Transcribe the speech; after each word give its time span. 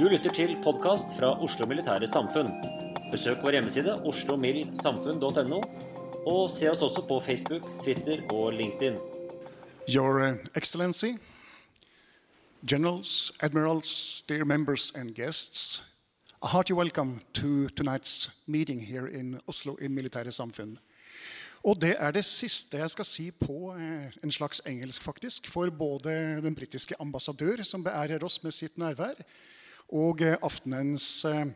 Du 0.00 0.06
lytter 0.08 0.32
til 0.32 0.54
podkast 0.64 1.10
fra 1.12 1.28
Oslo 1.44 1.66
Militære 1.68 2.06
Samfunn. 2.08 2.46
Besøk 3.12 3.42
vår 3.44 3.58
hjemmeside 3.58 3.98
oslomildsamfunn.no, 4.08 5.58
og 6.24 6.46
se 6.48 6.70
oss 6.70 6.80
også 6.86 7.02
på 7.04 7.18
Facebook, 7.20 7.68
Twitter 7.82 8.22
og 8.32 8.54
LinkedIn. 8.56 8.96
Your 9.92 10.22
uh, 10.24 10.38
Excellency, 10.56 11.18
Generals, 12.64 13.32
Admirals, 13.42 14.22
dear 14.22 14.48
members 14.48 14.88
and 14.96 15.12
guests, 15.14 15.82
a 16.40 16.48
hearty 16.48 16.72
welcome 16.72 17.20
to 17.34 17.68
tonight's 17.76 18.30
meeting 18.46 18.80
here 18.80 19.06
in 19.06 19.38
Oslo 19.46 19.76
in 19.76 19.92
Militære 19.92 20.32
Samfunn. 20.32 20.78
Og 21.60 21.76
det 21.76 21.96
er 21.98 22.16
det 22.16 22.24
siste 22.24 22.80
jeg 22.80 22.90
skal 22.96 23.04
si 23.04 23.30
på 23.36 23.74
eh, 23.76 24.08
en 24.24 24.32
slags 24.32 24.64
engelsk, 24.64 25.02
faktisk. 25.02 25.52
For 25.52 25.68
både 25.68 26.40
den 26.40 26.56
britiske 26.56 26.96
ambassadør, 27.00 27.62
som 27.62 27.84
beærer 27.84 28.24
oss 28.24 28.42
med 28.42 28.56
sitt 28.56 28.80
nærvær, 28.80 29.20
og 29.96 30.22
eh, 30.24 30.38
aftenens 30.42 31.24
eh, 31.28 31.46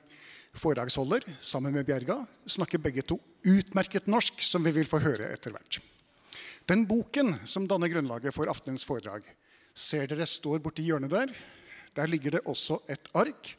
foredragsholder, 0.54 1.26
sammen 1.40 1.74
med 1.74 1.86
Bjerga, 1.86 2.20
snakker 2.46 2.82
begge 2.82 3.04
to 3.06 3.18
utmerket 3.44 4.06
norsk, 4.10 4.42
som 4.42 4.64
vi 4.64 4.72
vil 4.74 4.88
få 4.88 5.02
høre 5.02 5.30
etter 5.34 5.54
hvert. 5.54 5.80
Den 6.68 6.86
boken 6.88 7.34
som 7.44 7.66
danner 7.68 7.90
grunnlaget 7.92 8.32
for 8.34 8.48
aftenens 8.48 8.86
foredrag, 8.88 9.26
ser 9.74 10.06
dere 10.08 10.26
står 10.28 10.62
borti 10.64 10.86
hjørnet 10.86 11.12
der. 11.12 11.32
Der 11.94 12.08
ligger 12.08 12.38
det 12.38 12.46
også 12.48 12.78
et 12.90 13.10
ark. 13.14 13.50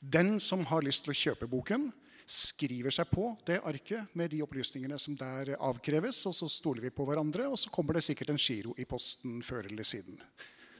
Den 0.00 0.40
som 0.42 0.64
har 0.68 0.84
lyst 0.84 1.04
til 1.04 1.14
å 1.14 1.20
kjøpe 1.20 1.48
boken, 1.48 1.92
skriver 2.24 2.92
seg 2.94 3.08
på 3.12 3.30
det 3.46 3.60
arket 3.68 4.12
med 4.16 4.32
de 4.32 4.40
opplysningene 4.44 4.96
som 5.00 5.16
der 5.16 5.54
avkreves, 5.58 6.22
og 6.28 6.34
så 6.36 6.48
stoler 6.48 6.86
vi 6.86 6.92
på 6.94 7.04
hverandre, 7.06 7.46
og 7.52 7.58
så 7.60 7.72
kommer 7.72 7.96
det 7.96 8.06
sikkert 8.06 8.32
en 8.32 8.40
giro 8.40 8.72
i 8.80 8.86
posten 8.88 9.42
før 9.44 9.68
eller 9.68 9.86
siden. 9.86 10.18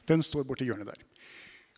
Den 0.09 0.25
står 0.25 0.45
borti 0.49 0.67
hjørnet 0.67 0.89
der. 0.89 1.05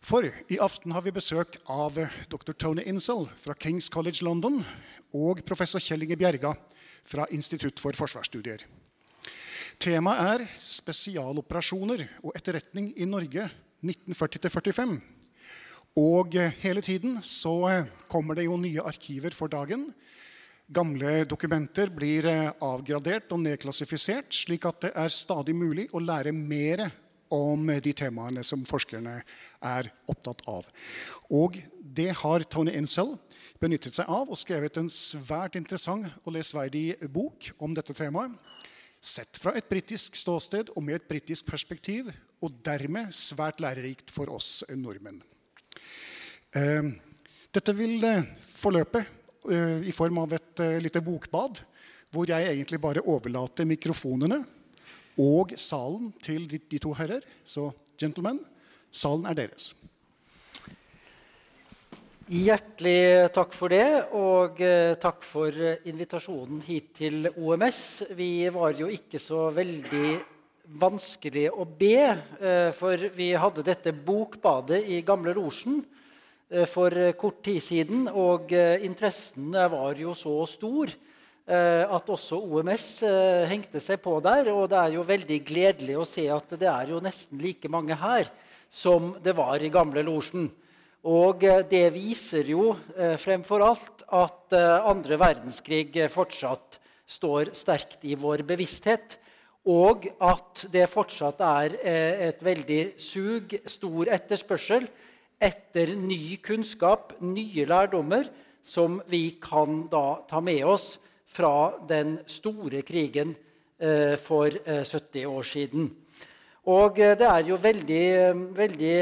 For 0.04 0.24
i 0.26 0.58
aften 0.62 0.94
har 0.94 1.02
vi 1.02 1.12
besøk 1.14 1.58
av 1.66 1.96
dr. 2.30 2.54
Tony 2.54 2.84
Insel 2.86 3.26
fra 3.40 3.56
Kings 3.58 3.90
College 3.90 4.22
London 4.26 4.60
og 5.16 5.42
professor 5.46 5.82
Kjell 5.82 6.06
Inge 6.06 6.18
Bjerga 6.20 6.52
fra 7.08 7.26
Institutt 7.34 7.80
for 7.82 7.96
forsvarsstudier. 7.98 8.62
Temaet 9.78 10.42
er 10.42 10.44
spesialoperasjoner 10.64 12.04
og 12.22 12.34
etterretning 12.38 12.92
i 12.98 13.06
Norge 13.06 13.48
1940-45. 13.82 14.96
Og 15.98 16.34
hele 16.62 16.82
tiden 16.84 17.18
så 17.26 17.54
kommer 18.10 18.38
det 18.38 18.46
jo 18.46 18.58
nye 18.60 18.84
arkiver 18.86 19.34
for 19.34 19.50
dagen. 19.50 19.88
Gamle 20.68 21.24
dokumenter 21.26 21.90
blir 21.94 22.28
avgradert 22.28 23.32
og 23.34 23.42
nedklassifisert, 23.42 24.30
slik 24.34 24.66
at 24.68 24.82
det 24.84 24.92
er 24.94 25.14
stadig 25.14 25.56
mulig 25.56 25.88
å 25.96 26.02
lære 26.02 26.34
mer 26.34 26.88
om 27.34 27.66
de 27.82 27.92
temaene 27.96 28.44
som 28.46 28.64
forskerne 28.68 29.18
er 29.64 29.90
opptatt 30.08 30.44
av. 30.50 30.66
Og 31.30 31.58
det 31.78 32.10
har 32.22 32.44
Tony 32.50 32.74
Insell 32.78 33.16
benyttet 33.58 33.98
seg 33.98 34.10
av 34.10 34.30
og 34.30 34.38
skrevet 34.38 34.78
en 34.78 34.90
svært 34.92 35.58
interessant 35.58 36.08
og 36.24 36.34
lesverdig 36.36 36.96
bok 37.12 37.50
om 37.58 37.74
dette 37.76 37.96
temaet. 37.96 38.36
Sett 38.98 39.38
fra 39.38 39.52
et 39.54 39.68
britisk 39.70 40.16
ståsted 40.18 40.72
og 40.74 40.82
med 40.82 40.98
et 40.98 41.08
britisk 41.10 41.46
perspektiv, 41.46 42.10
og 42.42 42.54
dermed 42.66 43.14
svært 43.14 43.60
lærerikt 43.62 44.10
for 44.14 44.30
oss 44.34 44.64
nordmenn. 44.74 45.20
Dette 47.54 47.74
vil 47.78 48.02
forløpe 48.42 49.04
i 49.86 49.94
form 49.94 50.18
av 50.22 50.34
et 50.36 50.62
lite 50.82 51.02
bokbad, 51.02 51.62
hvor 52.10 52.30
jeg 52.30 52.46
egentlig 52.50 52.80
bare 52.82 53.04
overlater 53.06 53.68
mikrofonene 53.68 54.42
og 55.18 55.52
salen 55.58 56.12
til 56.22 56.46
de, 56.50 56.60
de 56.70 56.78
to 56.82 56.94
herrer. 56.96 57.26
Så 57.44 57.70
gentlemen, 57.98 58.40
salen 58.90 59.26
er 59.26 59.36
deres. 59.38 59.72
Hjertelig 62.28 63.30
takk 63.32 63.54
for 63.56 63.72
det, 63.72 63.86
og 64.12 64.58
takk 65.00 65.22
for 65.24 65.54
invitasjonen 65.88 66.60
hit 66.66 66.90
til 66.98 67.30
OMS. 67.30 67.78
Vi 68.12 68.44
var 68.52 68.74
jo 68.76 68.90
ikke 68.92 69.16
så 69.22 69.46
veldig 69.56 70.10
vanskelig 70.76 71.46
å 71.48 71.64
be, 71.64 72.02
for 72.76 73.08
vi 73.16 73.30
hadde 73.32 73.64
dette 73.64 73.94
bokbadet 73.96 74.82
i 74.92 75.00
Gamle 75.08 75.32
Losjen 75.38 75.80
for 76.68 76.92
kort 77.16 77.40
tid 77.48 77.64
siden, 77.64 78.04
og 78.12 78.52
interessen 78.52 79.48
var 79.72 79.96
jo 79.96 80.12
så 80.12 80.36
stor 80.52 80.92
at 81.48 82.10
også 82.12 82.36
OMS 82.44 82.86
hengte 83.48 83.80
seg 83.80 84.02
på 84.04 84.18
der. 84.24 84.50
Og 84.52 84.66
det 84.68 84.78
er 84.78 84.96
jo 84.98 85.06
veldig 85.08 85.38
gledelig 85.48 85.96
å 85.96 86.06
se 86.08 86.26
at 86.32 86.52
det 86.60 86.68
er 86.68 86.92
jo 86.92 87.00
nesten 87.00 87.40
like 87.40 87.70
mange 87.72 87.96
her 87.96 88.28
som 88.68 89.14
det 89.24 89.32
var 89.38 89.62
i 89.64 89.70
Gamle 89.72 90.04
Losjen. 90.04 90.50
Og 91.08 91.46
det 91.70 91.86
viser 91.94 92.50
jo 92.52 92.74
fremfor 93.22 93.64
alt 93.64 94.04
at 94.12 94.58
andre 94.58 95.16
verdenskrig 95.20 95.96
fortsatt 96.12 96.76
står 97.08 97.54
sterkt 97.56 98.04
i 98.04 98.18
vår 98.18 98.44
bevissthet. 98.44 99.16
Og 99.68 100.04
at 100.20 100.66
det 100.72 100.86
fortsatt 100.92 101.40
er 101.44 101.74
et 102.28 102.44
veldig 102.44 102.82
sug, 103.00 103.56
stor 103.68 104.12
etterspørsel 104.14 104.86
etter 105.40 105.94
ny 105.96 106.36
kunnskap, 106.44 107.14
nye 107.22 107.66
lærdommer, 107.68 108.28
som 108.64 108.98
vi 109.08 109.38
kan 109.40 109.86
da 109.88 110.20
ta 110.28 110.40
med 110.44 110.64
oss 110.68 110.96
fra 111.28 111.78
den 111.88 112.18
store 112.26 112.82
krigen 112.86 113.34
eh, 113.78 114.16
for 114.20 114.48
eh, 114.48 114.84
70 114.84 115.26
år 115.28 115.46
siden. 115.46 115.90
Og 116.68 117.00
eh, 117.00 117.16
det 117.18 117.28
er 117.28 117.48
jo 117.48 117.60
veldig, 117.62 118.06
veldig 118.56 118.94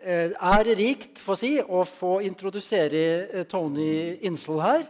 ærerikt 0.00 1.18
få 1.20 1.34
si, 1.36 1.58
å 1.60 1.82
få 1.84 2.22
introdusere 2.24 3.44
Tony 3.50 4.16
Insel 4.24 4.62
her. 4.64 4.86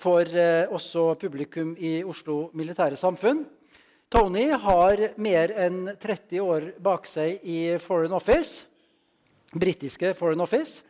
For 0.00 0.24
også 0.72 1.10
publikum 1.20 1.74
i 1.76 1.98
Oslo 2.08 2.46
Militære 2.56 2.96
Samfunn. 2.96 3.42
Tony 4.08 4.46
har 4.48 5.02
mer 5.20 5.52
enn 5.60 5.90
30 6.00 6.40
år 6.40 6.70
bak 6.80 7.04
seg 7.10 7.44
i 7.44 7.76
Foreign 7.82 8.16
Office 8.16 8.70
britiske 9.52 10.14
Foreign 10.14 10.40
Office. 10.40 10.82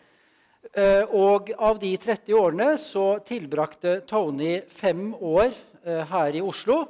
Og 1.17 1.51
av 1.57 1.79
de 1.81 1.91
30 1.97 2.35
årene 2.37 2.75
så 2.79 3.19
tilbrakte 3.27 4.01
Tony 4.07 4.61
fem 4.69 5.09
år 5.15 5.49
eh, 5.49 6.05
her 6.07 6.37
i 6.37 6.43
Oslo 6.45 6.83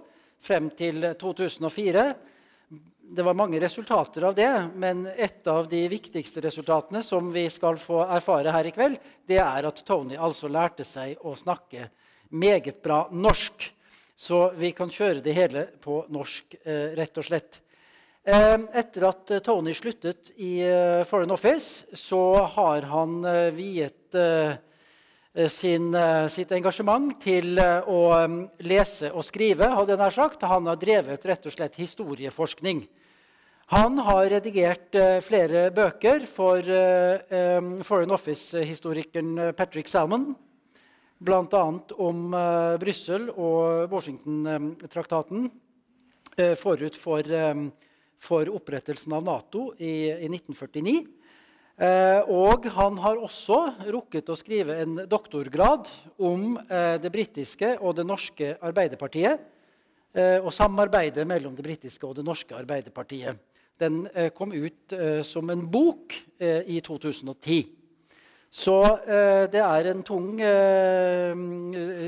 frem 0.42 0.68
til 0.74 1.06
2004. 1.20 2.04
Det 3.10 3.24
var 3.26 3.38
mange 3.38 3.60
resultater 3.62 4.26
av 4.26 4.34
det, 4.34 4.50
men 4.74 5.06
et 5.10 5.46
av 5.50 5.68
de 5.70 5.80
viktigste 5.90 6.42
resultatene 6.44 7.02
som 7.06 7.30
vi 7.34 7.46
skal 7.50 7.78
få 7.80 8.04
erfare 8.04 8.52
her 8.54 8.68
i 8.68 8.74
kveld, 8.74 8.98
det 9.26 9.40
er 9.42 9.66
at 9.66 9.82
Tony 9.86 10.18
altså 10.18 10.50
lærte 10.50 10.86
seg 10.86 11.22
å 11.26 11.34
snakke 11.38 11.88
meget 12.30 12.82
bra 12.82 13.04
norsk. 13.10 13.70
Så 14.20 14.50
vi 14.58 14.74
kan 14.76 14.92
kjøre 14.92 15.22
det 15.24 15.34
hele 15.34 15.66
på 15.80 16.04
norsk, 16.12 16.58
eh, 16.64 16.92
rett 16.98 17.18
og 17.18 17.26
slett. 17.26 17.62
Eh, 18.24 18.58
etter 18.76 19.06
at 19.08 19.32
Tony 19.44 19.72
sluttet 19.74 20.32
i 20.36 20.58
eh, 20.60 21.04
Foreign 21.08 21.30
Office, 21.32 21.86
så 21.96 22.44
har 22.56 22.88
han 22.90 23.22
viet 23.56 24.18
Eh, 25.32 25.48
sin, 25.48 25.94
eh, 25.94 26.26
sitt 26.26 26.50
engasjement 26.50 27.12
til 27.22 27.54
eh, 27.62 27.86
å 27.86 28.26
lese 28.66 29.12
og 29.14 29.22
skrive. 29.22 29.62
hadde 29.62 29.92
jeg 29.92 30.00
nær 30.00 30.10
sagt. 30.10 30.42
Han 30.42 30.66
har 30.66 30.76
drevet 30.76 31.24
rett 31.24 31.46
og 31.46 31.54
slett 31.54 31.78
historieforskning. 31.78 32.88
Han 33.70 33.98
har 34.02 34.26
redigert 34.26 34.96
flere 35.22 35.68
bøker 35.70 36.24
for 36.26 36.58
Foreign 37.86 38.10
Office-historikeren 38.10 39.54
Patrick 39.54 39.86
Salmon. 39.86 40.34
Bl.a. 41.22 41.62
om 41.94 42.34
Brussel 42.82 43.28
og 43.30 43.86
Washington-traktaten 43.92 45.46
forut 46.58 46.98
for, 46.98 47.22
for, 48.20 48.48
opprettelsen 48.52 49.14
av 49.16 49.24
Nato 49.24 49.70
i, 49.78 50.10
i 50.12 50.28
1949. 50.28 51.00
Eh, 51.80 52.26
og 52.28 52.66
han 52.74 52.98
har 53.00 53.16
også 53.16 53.56
rukket 53.88 54.28
å 54.28 54.36
skrive 54.36 54.74
en 54.82 54.98
doktorgrad 55.08 55.88
om 56.20 56.58
eh, 56.60 56.98
det 57.00 57.08
britiske 57.14 57.78
og 57.80 57.94
det 57.96 58.04
norske 58.04 58.52
Arbeiderpartiet. 58.60 59.40
Eh, 60.12 60.36
og 60.42 60.52
samarbeidet 60.52 61.24
mellom 61.24 61.54
det 61.56 61.64
britiske 61.64 62.04
og 62.04 62.18
det 62.18 62.26
norske 62.26 62.52
Arbeiderpartiet. 62.58 63.40
Den 63.80 64.02
kom 64.36 64.52
ut 64.52 64.92
som 65.24 65.48
en 65.48 65.62
bok 65.72 66.12
i 66.36 66.82
2010. 66.84 67.62
Så 68.52 68.74
det 69.48 69.62
er 69.62 69.88
en 69.88 70.02
tung 70.04 70.36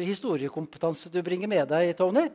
historiekompetanse 0.05 1.09
du 1.09 1.17
bringer 1.25 1.49
med 1.49 1.65
deg, 1.71 1.95
Tony. 1.97 2.27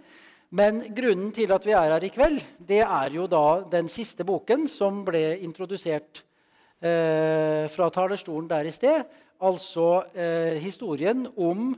Men 0.56 0.80
grunnen 0.96 1.34
til 1.36 1.52
at 1.52 1.66
vi 1.68 1.74
er 1.76 1.92
her 1.92 2.04
i 2.08 2.12
kveld, 2.14 2.40
det 2.64 2.80
er 2.80 3.12
jo 3.12 3.26
da 3.28 3.66
den 3.68 3.90
siste 3.92 4.24
boken 4.24 4.64
som 4.72 5.02
ble 5.04 5.36
introdusert 5.44 6.22
eh, 6.80 7.68
fra 7.68 7.90
talerstolen 7.92 8.48
der 8.48 8.70
i 8.70 8.72
sted. 8.72 9.04
Altså 9.44 10.06
eh, 10.16 10.56
historien 10.64 11.26
om 11.36 11.74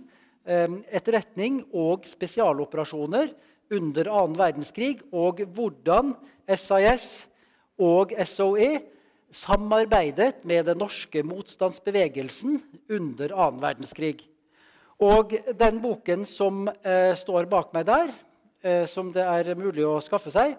eh, 0.45 0.69
etterretning 0.93 1.63
og 1.73 2.05
spesialoperasjoner 2.05 3.33
under 3.73 4.11
annen 4.13 4.37
verdenskrig, 4.37 5.01
og 5.09 5.41
hvordan 5.49 6.13
SAS 6.53 7.25
og 7.81 8.13
SOE 8.21 8.69
samarbeidet 9.33 10.45
med 10.45 10.69
den 10.69 10.81
norske 10.81 11.25
motstandsbevegelsen 11.25 12.61
under 12.85 13.33
annen 13.33 13.65
verdenskrig. 13.65 14.19
Og 15.01 15.33
den 15.57 15.81
boken 15.81 16.25
som 16.29 16.67
eh, 16.69 17.15
står 17.17 17.49
bak 17.49 17.73
meg 17.73 17.89
der, 17.89 18.13
som 18.91 19.11
det 19.15 19.23
er 19.23 19.55
mulig 19.55 19.85
å 19.87 20.01
skaffe 20.03 20.31
seg, 20.33 20.57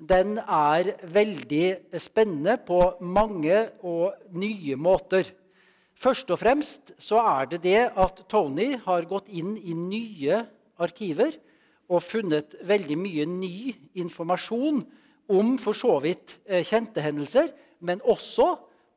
den 0.00 0.38
er 0.40 0.94
veldig 1.04 1.98
spennende 2.00 2.56
på 2.66 2.78
mange 3.04 3.58
og 3.84 4.16
nye 4.34 4.76
måter. 4.80 5.28
Først 5.94 6.32
og 6.34 6.40
fremst 6.40 6.94
så 6.98 7.20
er 7.22 7.50
det 7.52 7.62
det 7.66 7.82
at 7.86 8.24
Tony 8.30 8.72
har 8.86 9.06
gått 9.10 9.28
inn 9.30 9.54
i 9.60 9.76
nye 9.76 10.40
arkiver 10.82 11.36
og 11.92 12.02
funnet 12.02 12.56
veldig 12.66 12.96
mye 12.98 13.26
ny 13.28 13.54
informasjon 14.00 14.82
om 15.32 15.54
for 15.62 15.76
så 15.76 15.98
vidt 16.02 16.38
eh, 16.46 16.64
kjente 16.66 17.04
hendelser, 17.04 17.52
men 17.86 18.02
også 18.02 18.48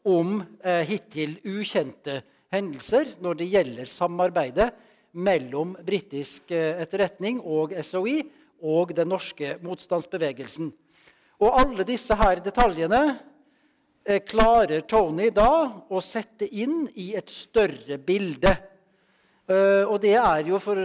om 0.09 0.39
eh, 0.63 0.81
hittil 0.87 1.37
ukjente 1.45 2.21
hendelser 2.53 3.15
når 3.21 3.39
det 3.39 3.51
gjelder 3.51 3.91
samarbeidet 3.91 4.71
mellom 5.15 5.75
britisk 5.85 6.51
eh, 6.55 6.81
etterretning 6.81 7.41
og 7.41 7.75
SOE 7.85 8.23
og 8.63 8.93
den 8.95 9.09
norske 9.11 9.55
motstandsbevegelsen. 9.63 10.71
Og 11.41 11.57
alle 11.59 11.85
disse 11.87 12.15
her 12.15 12.39
detaljene 12.43 13.01
eh, 14.05 14.21
klarer 14.23 14.85
Tony 14.87 15.31
da 15.35 15.49
å 15.89 16.01
sette 16.03 16.47
inn 16.47 16.85
i 16.95 17.11
et 17.17 17.31
større 17.31 17.99
bilde. 17.99 18.55
Uh, 19.45 19.85
og 19.85 19.99
det 20.01 20.15
er 20.17 20.47
jo 20.47 20.57
for 20.57 20.79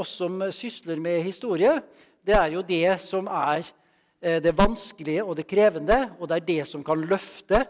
oss 0.00 0.14
som 0.22 0.38
sysler 0.56 0.96
med 0.96 1.18
historie, 1.20 1.74
det 2.24 2.32
er 2.32 2.54
jo 2.54 2.62
det 2.64 2.94
som 3.04 3.28
er 3.28 3.66
det 4.20 4.52
vanskelige 4.56 5.22
og 5.24 5.36
det 5.36 5.46
krevende, 5.48 5.98
og 6.16 6.28
det 6.28 6.38
er 6.38 6.46
det 6.46 6.64
som 6.68 6.82
kan 6.84 7.00
løfte 7.08 7.62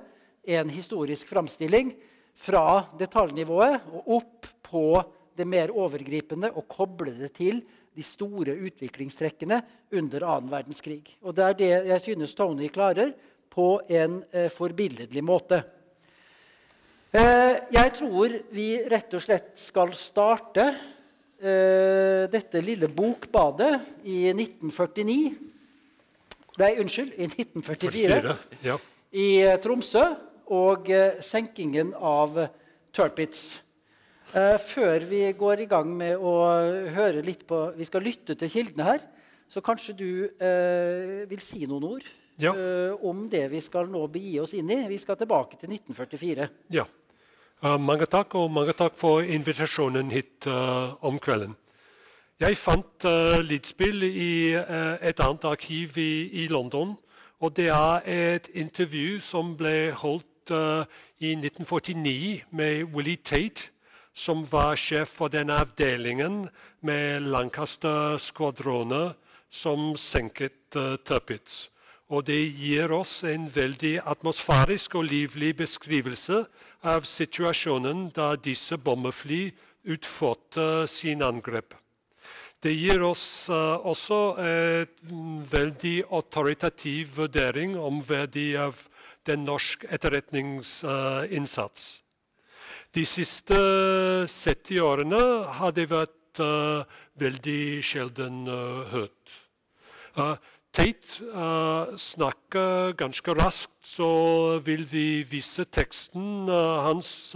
en 0.51 0.71
historisk 0.71 1.29
framstilling 1.31 1.93
fra 2.35 2.87
detaljnivået 2.99 3.91
og 3.93 4.15
opp 4.21 4.49
på 4.67 4.85
det 5.37 5.47
mer 5.49 5.73
overgripende 5.75 6.51
og 6.55 6.69
koble 6.71 7.15
det 7.17 7.33
til 7.39 7.61
de 8.01 8.07
store 8.07 8.57
utviklingstrekkene 8.57 9.61
under 10.01 10.25
annen 10.25 10.53
verdenskrig. 10.53 11.03
Og 11.21 11.37
Det 11.37 11.45
er 11.45 11.59
det 11.59 11.73
jeg 11.91 12.05
synes 12.07 12.35
Tony 12.35 12.71
klarer 12.73 13.13
på 13.51 13.81
en 13.89 14.23
eh, 14.33 14.49
forbilledlig 14.53 15.23
måte. 15.25 15.61
Eh, 17.13 17.57
jeg 17.75 17.93
tror 17.99 18.39
vi 18.55 18.69
rett 18.89 19.15
og 19.19 19.23
slett 19.25 19.53
skal 19.59 19.93
starte 19.99 20.67
eh, 20.71 22.25
dette 22.31 22.63
lille 22.63 22.89
bokbadet 22.89 23.73
i 24.07 24.31
1949 24.33 25.49
Nei, 26.61 26.75
unnskyld, 26.83 27.15
i 27.17 27.25
1944 27.25 28.17
44, 28.21 28.33
ja. 28.67 28.75
i 29.17 29.29
eh, 29.41 29.57
Tromsø 29.63 30.03
og 30.53 30.91
eh, 30.93 31.21
senkingen 31.25 31.95
av 31.97 32.37
Turpitz. 32.93 33.63
Eh, 34.31 34.59
før 34.63 35.03
vi 35.11 35.25
går 35.35 35.65
i 35.65 35.67
gang 35.67 35.89
med 35.91 36.21
å 36.23 36.33
høre 36.95 37.23
litt 37.27 37.41
på 37.49 37.73
Vi 37.75 37.87
skal 37.89 38.05
lytte 38.07 38.37
til 38.39 38.51
kildene 38.53 38.87
her. 38.87 39.01
Så 39.51 39.59
kanskje 39.59 39.95
du 39.99 40.11
eh, 40.39 41.25
vil 41.27 41.41
si 41.43 41.65
noen 41.67 41.87
ord 41.89 42.05
ja. 42.39 42.53
eh, 42.55 42.93
om 43.03 43.25
det 43.31 43.49
vi 43.51 43.59
skal 43.59 43.91
nå 43.91 44.05
begi 44.07 44.37
oss 44.39 44.55
inn 44.55 44.71
i. 44.71 44.85
Vi 44.87 44.99
skal 45.03 45.19
tilbake 45.19 45.59
til 45.59 45.73
1944. 45.75 46.47
Ja. 46.71 46.85
Uh, 47.61 47.75
mange 47.77 48.07
takk, 48.09 48.37
og 48.39 48.53
mange 48.55 48.73
takk 48.73 48.95
for 48.97 49.21
invitasjonen 49.21 50.15
hit 50.15 50.47
uh, 50.49 50.95
om 51.05 51.19
kvelden. 51.21 51.57
Jeg 52.41 52.57
fant 52.57 53.05
uh, 53.05 53.37
lydspill 53.43 54.07
i 54.07 54.55
et 54.57 55.21
annet 55.21 55.45
arkiv 55.45 55.99
i, 56.01 56.31
i, 56.45 56.47
London. 56.49 56.95
Og 57.43 57.53
det 57.59 57.67
er 57.75 58.07
et 58.07 58.49
intervju 58.55 59.19
som 59.21 59.53
ble 59.59 59.91
holdt 59.93 60.55
i 61.21 61.35
1949 61.35 62.47
med 62.57 62.95
Willie 62.95 63.21
Tate 63.21 63.69
som 64.15 64.45
var 64.51 64.77
sjef 64.77 65.17
for 65.19 65.33
den 65.33 65.51
avdelingen 65.51 66.49
med 66.81 67.29
Lancaster-skvadroner 67.31 69.15
som 69.51 69.97
senket 69.97 70.77
uh, 70.77 70.97
Tirpitz. 70.97 71.69
Og 72.11 72.25
det 72.27 72.41
gir 72.59 72.91
oss 72.91 73.23
en 73.23 73.47
veldig 73.55 74.01
atmosfærisk 74.03 74.97
og 74.99 75.07
livlig 75.11 75.55
beskrivelse 75.61 76.45
av 76.83 77.07
situasjonen 77.07 78.09
da 78.15 78.35
disse 78.35 78.79
bombefly 78.79 79.53
utførte 79.87 80.89
sin 80.91 81.23
angrep. 81.23 81.75
Det 82.61 82.75
gir 82.75 83.03
oss 83.07 83.49
uh, 83.49 83.79
også 83.87 84.37
en 84.43 85.47
veldig 85.51 86.05
autoritativ 86.11 87.17
vurdering 87.17 87.79
om 87.79 88.03
verdi 88.05 88.57
av 88.59 88.75
den 89.27 89.45
norske 89.47 89.87
etterretningsinnsats. 89.89 92.00
De 92.91 93.05
siste 93.07 93.55
70 94.27 94.81
årene 94.83 95.19
har 95.61 95.75
det 95.77 95.85
vært 95.93 96.41
uh, 96.43 96.83
veldig 97.23 97.85
sjelden 97.87 98.49
uh, 98.51 98.83
hørt. 98.91 99.35
Uh, 100.19 100.35
Tate 100.75 101.23
uh, 101.31 101.95
snakker 101.95 102.97
ganske 102.99 103.35
raskt, 103.39 103.71
så 103.87 104.59
vil 104.67 104.83
vi 104.91 105.23
vise 105.23 105.67
teksten 105.71 106.51
hans 106.51 107.35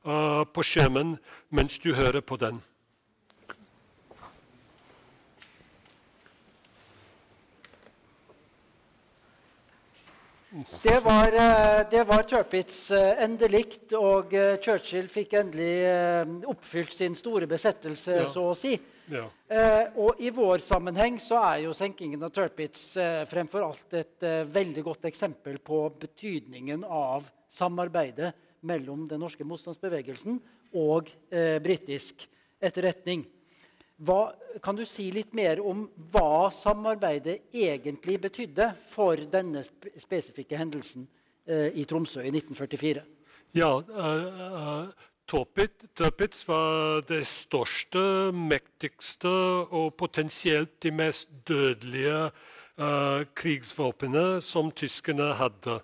på 0.00 0.62
skjermen 0.64 1.18
mens 1.52 1.78
du 1.82 1.90
hører 1.94 2.22
på 2.24 2.38
den. 2.40 2.58
Det 10.82 11.04
var, 11.04 11.26
eh, 11.26 11.90
det 11.90 12.04
var 12.04 12.22
Tirpitz 12.22 12.90
eh, 12.90 13.22
endelikt, 13.22 13.92
og 13.94 14.32
eh, 14.34 14.56
Churchill 14.58 15.06
fikk 15.06 15.36
endelig 15.38 16.42
oppfylt 16.50 16.94
sin 16.96 17.14
store 17.14 17.46
besettelse, 17.46 18.16
ja. 18.18 18.24
så 18.26 18.48
å 18.50 18.56
si. 18.58 18.74
Ja. 19.10 19.24
og 19.98 20.20
i 20.22 20.28
vår 20.30 20.62
sammenheng 20.62 21.16
så 21.18 21.40
er 21.42 21.64
jo 21.64 21.72
senkingen 21.74 22.22
av 22.22 22.30
Tirpitz 22.30 22.92
fremfor 23.26 23.64
alt 23.66 23.96
et 23.98 24.22
veldig 24.46 24.84
godt 24.86 25.08
eksempel 25.10 25.56
på 25.58 25.80
betydningen 25.98 26.84
av 26.86 27.26
samarbeidet 27.50 28.30
mellom 28.70 29.08
den 29.10 29.18
norske 29.18 29.42
motstandsbevegelsen 29.42 30.38
og 30.78 31.10
britisk 31.66 32.22
etterretning. 32.62 33.26
Hva, 34.00 34.32
kan 34.64 34.78
du 34.78 34.86
si 34.88 35.10
litt 35.12 35.34
mer 35.36 35.60
om 35.60 35.82
hva 36.14 36.48
samarbeidet 36.54 37.52
egentlig 37.52 38.16
betydde 38.22 38.70
for 38.88 39.20
denne 39.28 39.60
spesifikke 40.00 40.56
hendelsen 40.56 41.04
eh, 41.44 41.68
i 41.76 41.84
Tromsø 41.84 42.22
i 42.24 42.32
1944? 42.32 43.04
Ja, 43.58 43.74
uh, 43.76 44.88
uh, 44.88 44.88
var 46.48 47.02
det 47.08 47.26
største, 47.26 48.32
mektigste 48.32 49.28
og 49.68 49.94
potensielt 50.00 50.82
de 50.82 50.90
mest 50.90 51.28
dødelige 51.48 52.30
uh, 52.80 53.22
krigsvåpenet 53.34 54.44
som 54.44 54.70
tyskerne 54.70 55.34
hadde. 55.34 55.80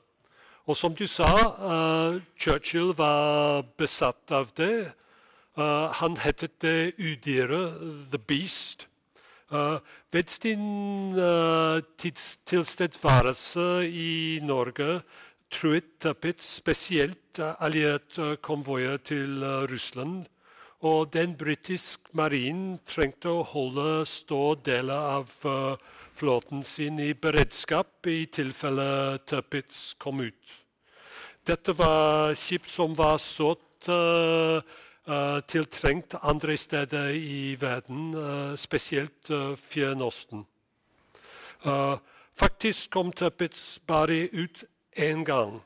Og 0.66 0.76
som 0.76 0.94
du 0.94 1.06
sa, 1.06 1.28
uh, 1.60 2.22
Churchill 2.38 2.94
var 2.96 3.62
besatt 3.76 4.32
av 4.32 4.50
det. 4.56 4.92
Uh, 5.56 5.88
han 5.92 6.16
het 6.20 6.44
det 6.60 6.92
udyret, 6.98 7.80
The 8.10 8.18
Beast. 8.18 8.88
Uh, 9.50 9.78
ved 10.12 10.28
sin 10.28 11.14
uh, 11.16 11.80
tilstedeværelse 12.46 13.88
i 13.88 14.40
Norge 14.42 15.00
truet 15.50 15.84
Tirpitz 16.00 16.56
spesielt 16.58 17.38
allierte 17.38 18.36
konvoier 18.42 18.96
til 18.96 19.44
Russland. 19.70 20.26
Og 20.80 21.12
den 21.12 21.36
britiske 21.36 22.12
marinen 22.12 22.78
trengte 22.86 23.30
å 23.32 23.46
holde 23.46 24.04
store 24.04 24.58
deler 24.64 25.08
av 25.16 25.30
flåten 26.16 26.64
sin 26.64 26.98
i 27.00 27.14
beredskap 27.14 28.06
i 28.06 28.26
tilfelle 28.26 29.18
Tirpitz 29.26 29.94
kom 29.98 30.20
ut. 30.20 30.56
Dette 31.46 31.72
var 31.78 32.34
skip 32.34 32.66
som 32.68 32.96
var 32.98 33.18
sårt 33.22 33.88
uh, 33.88 34.58
uh, 34.58 34.85
tiltrengt 35.46 36.14
andre 36.22 36.56
steder 36.56 37.08
i 37.14 37.56
verden, 37.60 38.14
uh, 38.14 38.56
spesielt 38.56 39.30
uh, 39.30 39.56
Fjernøsten. 39.56 40.46
faktisk 42.34 42.90
kom 42.90 43.12
Tirpitz 43.12 43.78
bare 43.86 44.28
ut 44.32 44.64
én 44.96 45.24
gang. 45.24 45.62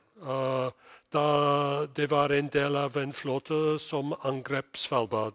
da 1.12 1.87
det 1.97 2.11
var 2.11 2.30
en 2.30 2.49
del 2.49 2.76
av 2.76 2.97
en 2.97 3.12
flåte 3.12 3.78
som 3.78 4.14
angrep 4.23 4.76
Svalbard. 4.76 5.35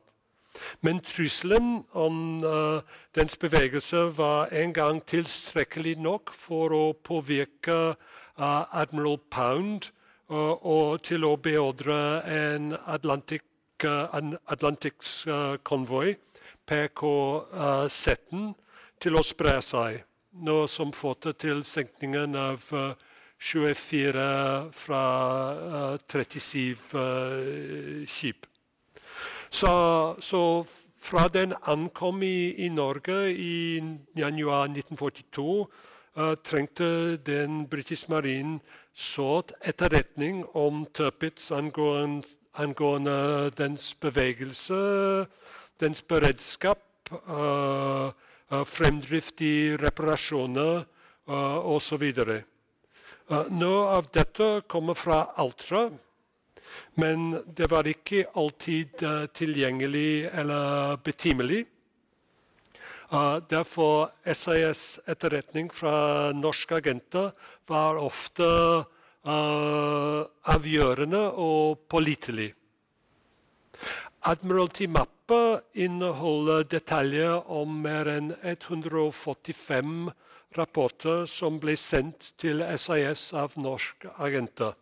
Men 0.82 1.00
trusselen 1.00 1.84
om 1.92 2.42
dens 3.16 3.38
bevegelse 3.38 4.18
var 4.18 4.48
en 4.52 4.74
gang 4.74 5.02
tilstrekkelig 5.06 5.98
nok 5.98 6.32
for 6.34 6.74
å 6.74 6.94
påvirke 6.94 7.96
Admiral 8.38 9.20
Pound 9.30 9.92
og 10.30 11.04
til 11.04 11.26
å 11.26 11.36
beordre 11.38 12.22
en 12.24 12.78
Atlantic, 12.86 13.44
Atlantics 13.84 15.26
konvoi, 15.68 16.16
PK-17, 16.66 18.54
til 19.02 19.18
å 19.20 19.24
spre 19.26 19.58
seg. 19.62 20.04
Noe 20.46 20.68
som 20.72 20.94
førte 20.96 21.34
til 21.34 21.64
senkningen 21.64 22.36
av 22.40 22.72
24 23.40 24.72
fra 24.72 25.04
37 26.08 28.06
skip. 28.08 28.48
Så, 29.50 30.16
så 30.20 30.66
fra 31.00 31.28
den 31.28 31.54
ankom 31.64 32.24
i, 32.24 32.56
i 32.66 32.70
Norge 32.70 33.32
i 33.32 33.84
januar 34.18 34.66
1942, 34.72 35.68
uh, 36.18 36.34
trengte 36.44 37.18
den 37.18 37.68
britiske 37.70 38.12
marinen 38.12 38.60
sårt 38.96 39.52
etterretning 39.62 40.46
om 40.56 40.86
Tirpitz 40.96 41.52
angående, 41.52 42.28
angående, 42.56 43.52
dens 43.58 43.92
bevegelse, 44.00 44.80
dens 45.80 46.02
beredskap, 46.08 46.82
uh, 47.28 48.10
fremdrift 48.66 49.42
i 49.44 49.76
reparasjoner 49.78 50.86
uh, 51.28 51.60
osv. 51.76 52.08
Uh, 52.16 53.44
noe 53.52 53.86
av 54.00 54.10
dette 54.16 54.50
kommer 54.72 54.98
fra 54.98 55.26
Altra 55.36 55.90
men 56.96 57.32
det 57.56 57.68
var 57.72 57.88
ikke 57.88 58.26
alltid 58.36 59.04
uh, 59.04 59.26
tilgjengelig 59.36 60.30
eller 60.32 60.98
betimelig. 61.04 61.66
Derfor 63.50 64.10
SAS 64.34 65.00
etterretning 65.06 65.70
fra 65.70 66.32
norske 66.34 66.76
agenter 66.76 67.32
var 67.70 68.00
ofte 68.02 68.46
uh, 69.26 70.22
avgjørende 70.56 71.22
og 71.38 71.86
pålitelig. 71.90 72.54
Admiralty-mappa 74.26 75.62
inneholder 75.74 76.64
detaljer 76.66 77.46
om 77.52 77.78
mer 77.84 78.10
enn 78.10 78.32
145 78.42 80.10
rapporter 80.58 81.28
som 81.30 81.60
ble 81.62 81.76
sendt 81.78 82.32
til 82.42 82.64
SAS 82.80 83.28
av 83.38 83.54
norske 83.60 84.10
agenter. 84.18 84.74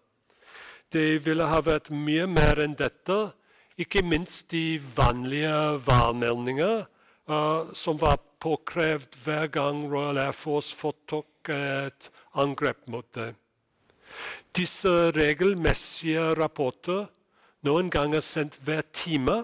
Det 0.93 1.25
ville 1.25 1.49
ha 1.49 1.59
vært 1.65 1.89
mye 1.91 2.27
mer 2.29 2.61
enn 2.63 2.77
dette. 2.79 3.33
Ikke 3.75 4.03
minst 4.05 4.51
de 4.53 4.79
vanlige 4.95 5.81
værmeldinger 5.83 6.85
uh, 7.29 7.73
som 7.73 7.97
var 7.97 8.17
påkrevd 8.39 9.15
hver 9.23 9.47
gang 9.47 9.85
Royal 9.91 10.17
Air 10.17 10.35
Force 10.35 10.75
foretok 10.75 11.49
et 11.49 12.09
angrep 12.33 12.87
mot 12.87 13.07
det. 13.15 13.33
Disse 14.55 15.11
regelmessige 15.15 16.33
rapporter, 16.37 17.07
noen 17.63 17.89
ganger 17.89 18.21
sendt 18.21 18.59
hver 18.63 18.83
time, 18.93 19.43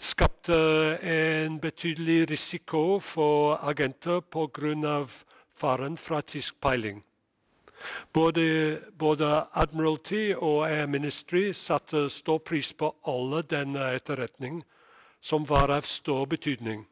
skapte 0.00 0.56
en 1.02 1.58
betydelig 1.60 2.30
risiko 2.30 2.98
for 3.00 3.58
agenter 3.62 4.20
pga. 4.20 5.06
faren 5.56 5.96
fra 5.96 6.20
tysk 6.20 6.54
peiling. 6.60 7.04
Både, 8.12 8.80
både, 8.98 9.44
Admiralty 9.52 10.32
og 10.36 10.70
Air 10.70 10.86
Ministry 10.86 11.52
satte 11.52 12.10
stor 12.10 12.38
pris 12.38 12.72
på 12.72 12.94
alle 13.06 13.42
denne 13.42 13.92
etterretning, 13.94 14.62
som 15.20 15.44
var 15.48 15.70
av 15.70 15.82
stor 15.82 16.26
betydning. 16.26 16.86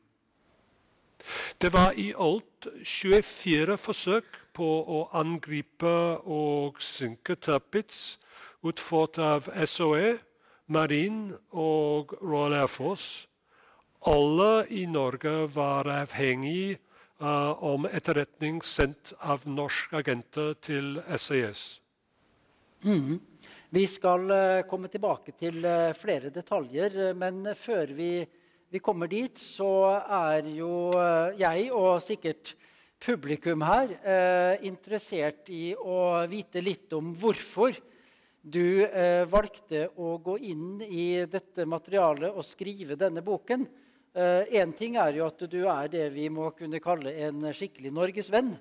Det 1.59 1.73
var 1.75 1.97
i 1.99 2.13
alt 2.15 2.69
24 2.85 3.77
forsøk 3.77 4.39
på 4.57 4.69
å 4.99 5.03
angripe 5.19 5.95
og 6.25 6.81
synke 6.83 7.37
Tirpitz 7.37 8.19
utført 8.67 9.19
av 9.23 9.49
SOE, 9.71 10.19
Marine 10.67 11.39
og 11.51 12.15
Royal 12.21 12.59
Air 12.63 12.71
Force. 12.71 13.27
Alle 14.07 14.67
i 14.71 14.85
Norge 14.87 15.49
var 15.55 15.89
avhengig 15.91 16.79
uh, 17.23 17.55
om 17.65 17.87
etterretning 17.89 18.61
sendt 18.63 19.13
av 19.19 19.47
norske 19.49 19.99
agenter 19.99 20.55
til 20.63 21.01
SAS. 21.17 21.81
Mm. 22.85 23.19
Vi 23.75 23.85
skal 23.91 24.31
uh, 24.31 24.67
komme 24.71 24.91
tilbake 24.93 25.35
til 25.39 25.65
uh, 25.67 25.95
flere 25.99 26.31
detaljer, 26.35 27.13
men 27.19 27.43
før 27.59 27.95
vi, 27.99 28.13
vi, 28.71 28.81
kommer 28.85 29.11
dit, 29.11 29.39
så 29.39 29.99
er 30.05 30.49
jo 30.53 30.93
jeg 31.39 31.69
og 31.73 32.03
sikkert 32.05 32.55
publikum 32.99 33.63
her 33.67 33.93
interessert 34.67 35.49
i 35.55 35.73
å 35.75 36.27
vite 36.31 36.63
litt 36.65 36.93
om 36.97 37.13
hvorfor 37.17 37.77
du 38.43 38.85
valgte 39.31 39.87
å 39.97 40.17
gå 40.23 40.39
inn 40.51 40.81
i 40.83 41.25
dette 41.31 41.67
materialet 41.69 42.33
og 42.33 42.47
skrive 42.47 42.99
denne 42.99 43.23
boken. 43.25 43.69
Én 44.19 44.71
eh, 44.71 44.77
ting 44.77 44.97
er 44.99 45.15
jo 45.15 45.27
at 45.29 45.43
du 45.51 45.61
er 45.69 45.89
det 45.93 46.09
vi 46.15 46.29
må 46.33 46.49
kunne 46.57 46.81
kalle 46.83 47.13
en 47.29 47.51
skikkelig 47.55 47.93
norgesvenn. 47.95 48.55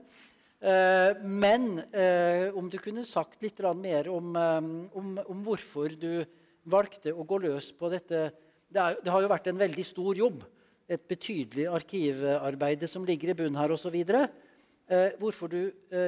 Uh, 0.58 1.14
men 1.22 1.78
uh, 1.94 2.50
om 2.58 2.66
du 2.66 2.80
kunne 2.82 3.04
sagt 3.06 3.44
litt 3.46 3.60
mer 3.78 4.08
om, 4.10 4.32
om, 4.34 5.12
om, 5.22 5.44
hvorfor 5.46 5.94
du 5.94 6.26
valgte 6.66 7.14
å 7.14 7.26
gå 7.30 7.38
løs 7.44 7.70
på 7.78 7.92
dette 7.94 8.32
det, 8.68 8.82
er, 8.82 9.00
det, 9.04 9.12
har 9.14 9.24
jo 9.24 9.32
vært 9.32 9.50
en 9.52 9.62
veldig 9.62 9.86
stor 9.88 10.20
jobb. 10.20 10.44
Et 10.88 11.04
betydelig 11.04 11.68
arkivarbeid 11.68 12.86
som 12.88 13.06
ligger 13.08 13.34
i 13.34 13.38
bunnen 13.38 13.60
her 13.60 13.74
osv. 13.76 13.96
Eh, 13.98 15.16
hvorfor 15.20 15.52
du 15.52 15.62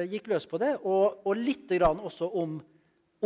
gikk 0.08 0.30
løs 0.32 0.46
på 0.48 0.60
det, 0.60 0.74
og, 0.88 1.20
og 1.28 1.36
litt 1.36 1.72
også 1.80 2.30
om, 2.40 2.60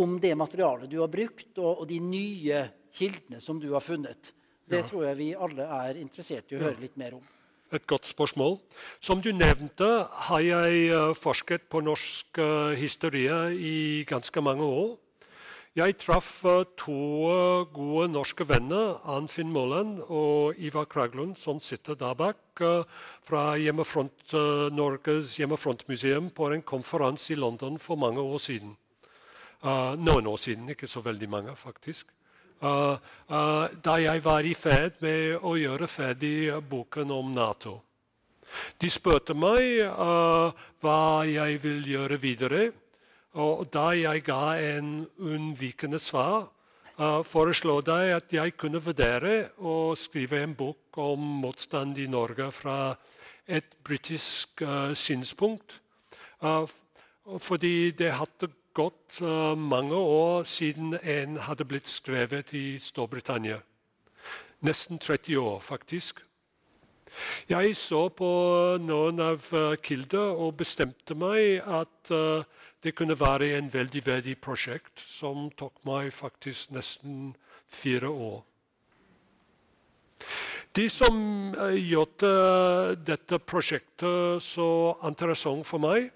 om, 0.02 0.16
det 0.18 0.34
materialet 0.34 0.90
du 0.90 0.98
har 0.98 1.12
brukt, 1.12 1.52
og, 1.58 1.84
og 1.84 1.86
de 1.90 2.00
nye 2.02 2.64
kildene 2.94 3.40
som 3.42 3.60
du 3.62 3.70
har 3.74 3.84
funnet. 3.84 4.34
Det 4.64 4.80
ja. 4.80 4.88
tror 4.88 5.06
jeg 5.10 5.20
vi 5.20 5.30
alle 5.36 5.68
er 5.78 6.00
interessert 6.00 6.50
i 6.50 6.58
å 6.58 6.64
høre 6.64 6.80
litt 6.82 6.96
mer 7.00 7.18
om. 7.18 7.24
Et 7.74 7.86
godt 7.90 8.06
spørsmål. 8.06 8.58
Som 9.02 9.22
du 9.24 9.32
nevnte, 9.34 9.88
har 10.28 10.42
jeg 10.44 10.90
uh, 10.92 11.14
forsket 11.16 11.66
på 11.72 11.82
norsk 11.82 12.38
uh, 12.38 12.74
historie 12.78 13.38
i 13.56 14.04
ganske 14.08 14.44
mange 14.44 14.64
år. 14.64 14.94
Jeg 15.74 15.96
traff 15.98 16.44
uh, 16.46 16.60
to 16.78 16.94
gode 17.74 18.04
norske 18.14 18.44
venner, 18.46 19.00
Arnfinn 19.10 19.48
Måland 19.50 20.04
og 20.06 20.54
Ivar 20.62 20.84
Kraglund, 20.86 21.32
som 21.34 21.58
sitter 21.58 21.96
der 21.98 22.14
bak, 22.14 22.38
fra 23.26 23.56
hjemmefront, 23.58 24.36
Norges 24.70 25.32
hjemmefrontmuseum 25.34 26.28
på 26.30 26.52
en 26.54 26.62
konferanse 26.62 27.32
i 27.34 27.36
London 27.36 27.80
for 27.82 27.98
mange 27.98 28.22
år 28.22 28.38
siden. 28.38 28.76
noen 29.98 30.26
år 30.26 30.36
siden, 30.36 30.68
ikke 30.68 30.86
så 30.86 31.00
veldig 31.00 31.28
mange, 31.28 31.56
faktisk. 31.56 32.06
da 32.60 33.96
jeg 33.98 34.24
var 34.24 34.46
i 34.46 34.54
ferd 34.54 35.02
med 35.02 35.42
å 35.42 35.56
gjøre 35.56 35.88
ferdig 35.88 36.62
boken 36.70 37.10
om 37.10 37.32
Nato. 37.32 37.80
De 38.78 38.90
spurte 38.90 39.34
meg 39.34 39.82
hva 39.82 41.24
jeg 41.26 41.62
vil 41.62 41.82
gjøre 41.88 42.20
videre. 42.20 42.70
Og 43.34 43.66
da 43.74 43.88
jeg 43.98 44.22
ga 44.22 44.54
en 44.62 45.08
unnvikende 45.18 45.98
svar, 45.98 46.52
uh, 46.98 47.24
foreslo 47.26 47.80
de 47.80 48.14
at 48.14 48.30
jeg 48.32 48.54
kunne 48.56 48.78
vurdere 48.78 49.48
å 49.58 49.94
skrive 49.98 50.38
en 50.42 50.54
bok 50.54 50.98
om 51.02 51.18
motstand 51.42 51.98
i 51.98 52.06
Norge 52.06 52.52
fra 52.54 52.94
et 53.50 53.74
britisk 53.84 54.62
uh, 54.62 54.94
synspunkt. 54.94 55.80
Uh, 56.38 56.68
fordi 57.38 57.90
det 57.90 58.12
hadde 58.14 58.52
gått 58.74 59.18
uh, 59.22 59.58
mange 59.58 59.94
år 59.98 60.46
siden 60.46 60.94
en 61.02 61.36
hadde 61.42 61.66
blitt 61.66 61.90
skrevet 61.90 62.54
i 62.54 62.78
Storbritannia. 62.78 63.58
Nesten 64.62 64.98
30 64.98 65.36
år, 65.36 65.58
faktisk. 65.60 66.22
Jeg 67.48 67.76
så 67.76 68.08
på 68.08 68.30
noen 68.80 69.20
av 69.20 69.44
kilder 69.82 70.38
og 70.38 70.56
bestemte 70.58 71.14
meg 71.14 71.60
at 71.62 72.10
det 72.84 72.94
kunne 72.98 73.16
være 73.18 73.54
en 73.58 73.70
veldig 73.72 74.02
verdig 74.06 74.34
prosjekt 74.44 75.00
som 75.08 75.48
tok 75.56 75.80
meg 75.88 76.10
faktisk 76.12 76.74
nesten 76.76 77.32
fire 77.68 78.10
år. 78.12 78.42
Det 80.74 80.88
som 80.90 81.16
uh, 81.54 81.70
gjorde 81.78 82.28
dette 83.06 83.38
prosjektet 83.38 84.42
så 84.42 84.68
interessant 85.06 85.66
for 85.66 85.82
meg, 85.82 86.10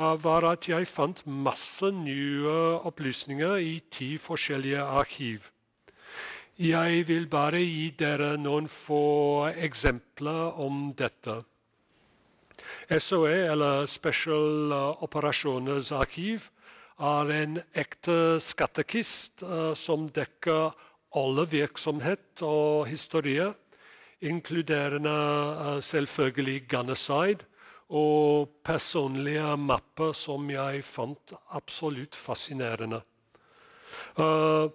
var 0.00 0.46
at 0.48 0.64
jeg 0.64 0.88
fant 0.88 1.18
masse 1.28 1.84
nye 1.92 2.52
opplysninger 2.88 3.58
i 3.60 3.74
ti 3.92 4.14
forskjellige 4.16 4.80
arkiv. 4.80 5.50
Jeg 6.56 7.04
vil 7.08 7.26
bare 7.28 7.60
gi 7.60 7.90
dere 8.00 8.30
noen 8.40 8.68
få 8.68 9.50
eksempler 9.52 10.56
om 10.60 10.90
dette. 10.96 11.40
SOE, 12.98 13.46
eller 13.52 13.86
Special 13.86 14.72
Operasjoners 15.02 15.92
Arkiv, 15.92 16.50
er 17.00 17.32
en 17.32 17.58
ekte 17.72 18.38
skattekist 18.44 19.42
uh, 19.42 19.72
som 19.74 20.08
dekker 20.12 20.74
alle 21.16 21.46
virksomhet 21.50 22.42
og 22.44 22.86
historier, 22.90 23.54
inkluderende 24.20 25.10
uh, 25.10 25.80
selvfølgelig 25.80 26.68
Gunnerside 26.68 27.46
og 27.90 28.50
personlige 28.64 29.56
mapper 29.56 30.12
som 30.12 30.50
jeg 30.52 30.84
fant 30.84 31.32
absolutt 31.56 32.14
fascinerende. 32.14 33.00
Uh, 34.16 34.68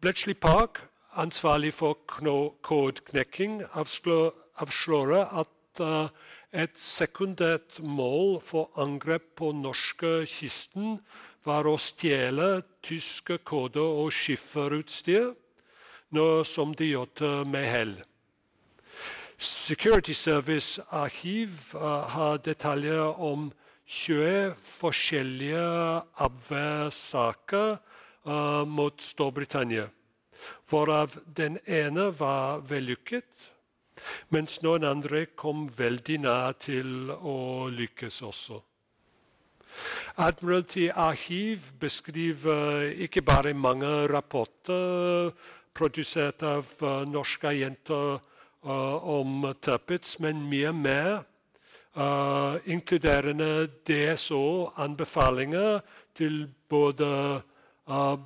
Bletchley 0.00 0.34
Park 0.34 0.82
ansvarlig 1.18 1.72
for 1.74 1.98
kodeknekking, 2.62 3.62
avslører 3.74 5.40
at 5.40 5.80
uh, 5.80 6.08
et 6.52 6.76
sekundært 6.80 7.78
mål 7.84 8.38
for 8.44 8.70
angrep 8.80 9.34
på 9.36 9.50
norskekysten 9.52 10.98
var 11.44 11.68
å 11.68 11.76
stjele 11.80 12.62
tyske 12.84 13.38
koder 13.44 13.84
og 14.02 14.12
skifferutstyr, 14.12 15.34
noe 16.16 16.44
som 16.48 16.72
de 16.76 16.92
gjorde 16.92 17.32
med 17.48 17.68
hell. 17.68 17.94
Security 19.38 20.16
Service 20.16 20.80
arkiv 20.90 21.74
uh, 21.76 22.08
har 22.10 22.40
detaljer 22.42 23.20
om 23.22 23.52
20 23.86 24.56
forskjellige 24.80 25.68
avværssaker 26.26 27.76
uh, 27.78 28.64
mot 28.66 28.98
Storbritannia 29.04 29.86
hvorav 30.68 31.16
den 31.36 31.58
ene 31.66 32.08
var 32.18 32.60
vellykket, 32.68 33.26
mens 34.34 34.60
noen 34.62 34.84
andre 34.84 35.26
kom 35.36 35.68
veldig 35.76 36.18
nær 36.24 36.56
til 36.60 37.10
å 37.10 37.68
lykkes 37.72 38.22
også. 38.22 38.62
Admiralty 40.16 40.88
Arkiv 40.94 41.72
beskriver 41.80 42.88
ikke 43.04 43.22
bare 43.22 43.54
mange 43.54 44.08
rapporter 44.08 45.32
produsert 45.78 46.42
av 46.42 46.66
uh, 46.82 47.04
norske 47.06 47.52
jenter 47.54 48.18
uh, 48.18 48.96
om 49.04 49.54
Tuppets, 49.62 50.18
men 50.18 50.40
mye 50.50 50.72
mer, 50.74 51.22
uh, 51.94 52.56
inkluderende 52.66 53.68
DSO-anbefalinger 53.86 55.80
til 56.18 56.48
både 56.68 57.42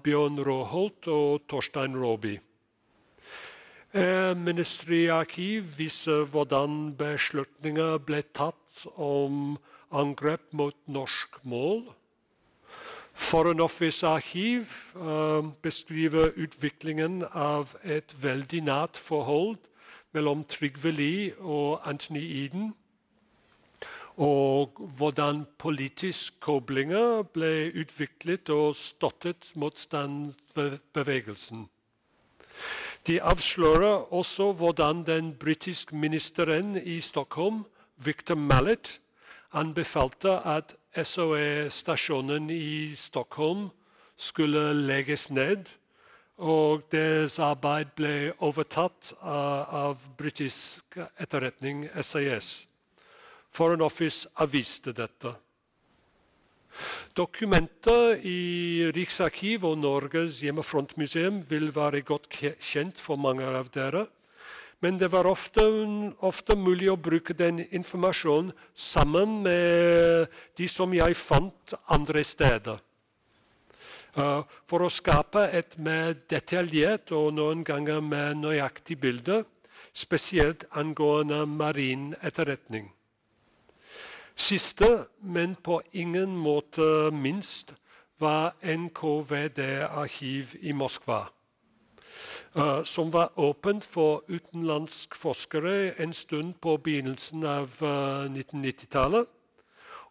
Bjørn 0.03 0.41
Råholt 0.43 1.07
og 1.13 1.45
Torstein 1.47 1.95
Råby. 1.95 2.41
Ministeriarkiv 3.93 5.67
viser 5.77 6.25
hvordan 6.33 6.95
beslutninger 6.97 7.99
ble 8.01 8.23
tatt 8.33 8.87
om 8.97 9.59
angrep 9.93 10.47
mot 10.57 10.77
norsk 10.89 11.37
mål. 11.45 11.83
Foreign 13.13 13.61
Office-arkiv 13.61 14.65
uh, 14.97 15.45
beskriver 15.63 16.33
utviklingen 16.37 17.25
av 17.35 17.77
et 17.85 18.15
veldig 18.23 18.63
nært 18.65 18.97
forhold 18.97 19.59
mellom 20.17 20.45
Trygve 20.49 20.91
Lie 20.91 21.35
og 21.41 21.81
Anthony 21.85 22.25
Eden 22.45 22.73
og 24.17 24.71
hvordan 24.97 25.47
politiske 25.59 26.37
koblinger 26.41 27.23
ble 27.33 27.73
utviklet 27.81 28.49
og 28.53 28.77
støttet 28.77 29.53
motstandsbevegelsen. 29.57 31.69
De 33.07 33.23
avslører 33.23 34.13
også 34.15 34.53
hvordan 34.53 35.03
den 35.07 35.35
britiske 35.35 35.97
ministeren 35.97 36.77
i 36.77 37.01
Stockholm, 37.01 37.65
Victor 37.97 38.35
Mallet, 38.35 39.01
anbefalte 39.53 40.39
at 40.47 40.77
SOE-stasjonen 41.03 42.51
i 42.51 42.95
Stockholm 42.97 43.69
skulle 44.17 44.73
legges 44.87 45.31
ned, 45.31 45.67
og 46.39 46.83
deres 46.93 47.39
arbeid 47.39 47.91
ble 47.97 48.33
overtatt 48.39 49.13
av 49.23 49.99
britisk 50.19 50.99
etterretning, 51.19 51.89
SAS. 52.03 52.67
Foreign 53.51 53.83
Office 53.83 54.29
avviste 54.37 54.95
dette. 54.97 55.35
Dokumenter 57.17 58.17
i 58.25 58.89
Riksarkivet 58.95 59.69
og 59.69 59.79
Norges 59.83 60.41
hjemmefrontmuseum 60.45 61.43
vil 61.49 61.69
være 61.75 62.01
godt 62.09 62.31
kjent 62.61 63.01
for 63.01 63.21
mange 63.21 63.45
av 63.45 63.69
dere. 63.75 64.07
Men 64.83 64.97
det 64.99 65.13
var 65.13 65.29
ofte, 65.31 65.63
ofte 66.27 66.57
mulig 66.59 66.89
å 66.91 66.99
bruke 66.99 67.37
den 67.39 67.61
informasjonen 67.71 68.51
sammen 68.75 69.37
med 69.45 70.33
de 70.59 70.67
som 70.67 70.91
jeg 70.97 71.15
fant 71.15 71.77
andre 71.87 72.25
steder. 72.27 72.81
Uh, 74.13 74.43
for 74.69 74.85
å 74.85 74.91
skape 74.93 75.47
et 75.57 75.79
mer 75.81 76.17
detaljert 76.29 77.15
og 77.17 77.31
noen 77.39 77.63
ganger 77.65 78.03
mer 78.05 78.35
nøyaktig 78.37 78.99
bilde, 79.01 79.39
spesielt 79.95 80.67
angående 80.77 81.47
marin 81.47 82.11
etterretning. 82.21 82.91
Siste, 84.37 85.07
men 85.21 85.55
på 85.55 85.81
ingen 85.93 86.37
måte 86.37 87.11
minst, 87.13 87.75
var 88.23 88.55
NKVD-arkiv 88.63 90.57
i 90.61 90.73
Moskva. 90.73 91.27
Uh, 92.57 92.85
som 92.85 93.13
var 93.13 93.33
åpent 93.37 93.85
for 93.85 94.25
utenlandske 94.29 95.17
forskere 95.17 96.01
en 96.03 96.13
stund 96.13 96.55
på 96.61 96.77
begynnelsen 96.77 97.45
av 97.45 97.69
uh, 97.83 98.29
1990-tallet. 98.29 99.27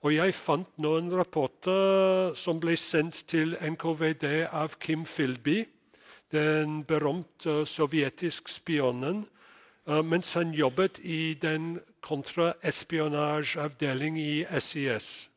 Og 0.02 0.16
jeg 0.16 0.34
fant 0.34 0.80
noen 0.82 1.12
rapporter 1.14 2.34
som 2.36 2.60
ble 2.60 2.74
sendt 2.78 3.22
til 3.30 3.54
NKVD 3.62 4.26
av 4.50 4.80
Kim 4.82 5.06
Philby, 5.06 5.68
den 6.34 6.82
berømte 6.84 7.62
sovjetiske 7.70 8.50
spionen, 8.50 9.28
uh, 9.86 10.02
mens 10.02 10.34
han 10.34 10.56
jobbet 10.58 11.00
i 11.04 11.38
den 11.42 11.78
kontraespionasjeavdeling 12.02 14.20
i 14.20 14.46
SIS. 14.60 15.30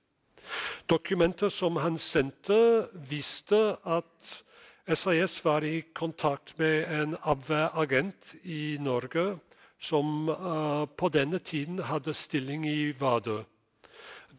Dokumenter 0.90 1.48
som 1.48 1.76
han 1.76 1.98
sendte, 1.98 2.88
viste 3.08 3.76
at 3.84 4.44
SIS 4.84 5.44
var 5.44 5.64
i 5.64 5.82
kontakt 5.94 6.58
med 6.58 6.84
en 6.92 7.16
avvæagent 7.22 8.34
i 8.44 8.76
Norge 8.80 9.38
som 9.80 10.28
uh, 10.28 10.84
på 10.96 11.08
denne 11.08 11.38
tiden 11.38 11.78
hadde 11.88 12.14
stilling 12.14 12.66
i 12.68 12.92
Vardø. 13.00 13.42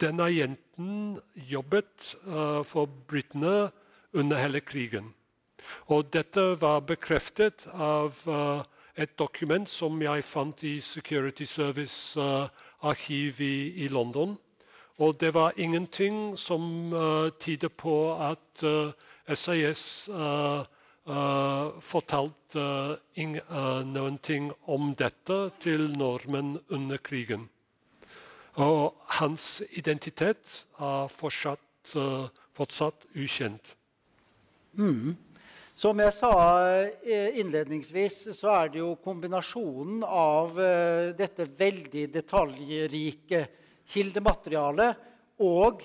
Denne 0.01 0.23
agenten 0.23 1.19
jobbet 1.35 2.15
uh, 2.27 2.61
for 2.63 2.85
britene 2.85 3.71
under 4.13 4.37
hele 4.37 4.61
krigen. 4.61 5.13
Og 5.89 6.13
dette 6.13 6.61
var 6.61 6.85
bekreftet 6.85 7.65
av 7.73 8.13
uh, 8.29 8.61
et 8.97 9.19
dokument 9.19 9.69
som 9.69 10.01
jeg 10.01 10.23
fant 10.23 10.63
i 10.63 10.79
Security 10.81 11.43
Service-arkiv 11.43 13.33
uh, 13.33 13.45
i, 13.45 13.83
i, 13.83 13.87
London. 13.87 14.37
Og 14.97 15.19
det 15.19 15.33
var 15.33 15.51
ingenting 15.57 16.37
som 16.39 16.93
uh, 16.93 17.29
tyder 17.39 17.67
på 17.67 18.15
at 18.15 18.63
uh, 18.63 18.91
SAS 19.33 20.09
uh, 20.09 20.63
uh, 21.05 21.81
fortalte 21.81 22.63
noen 23.85 24.17
ting 24.23 24.51
om 24.67 24.93
dette 24.95 25.39
til 25.59 25.89
nordmenn 25.97 26.59
under 26.69 26.97
krigen. 26.97 27.49
Og 28.55 28.95
hans 29.19 29.61
identitet 29.75 30.63
er 30.79 31.09
fortsatt, 31.11 31.91
fortsatt 32.55 33.03
ukjent. 33.11 33.75
Mm. 34.79 35.17
Som 35.75 35.99
jeg 35.99 36.13
sa 36.15 36.31
innledningsvis, 37.03 38.31
så 38.37 38.53
er 38.53 38.69
det 38.71 38.79
jo 38.79 38.93
kombinasjonen 39.03 40.05
av 40.07 40.55
dette 41.19 41.49
veldig 41.51 42.05
detaljrike 42.13 43.41
kildematerialet 43.91 45.41
og 45.43 45.83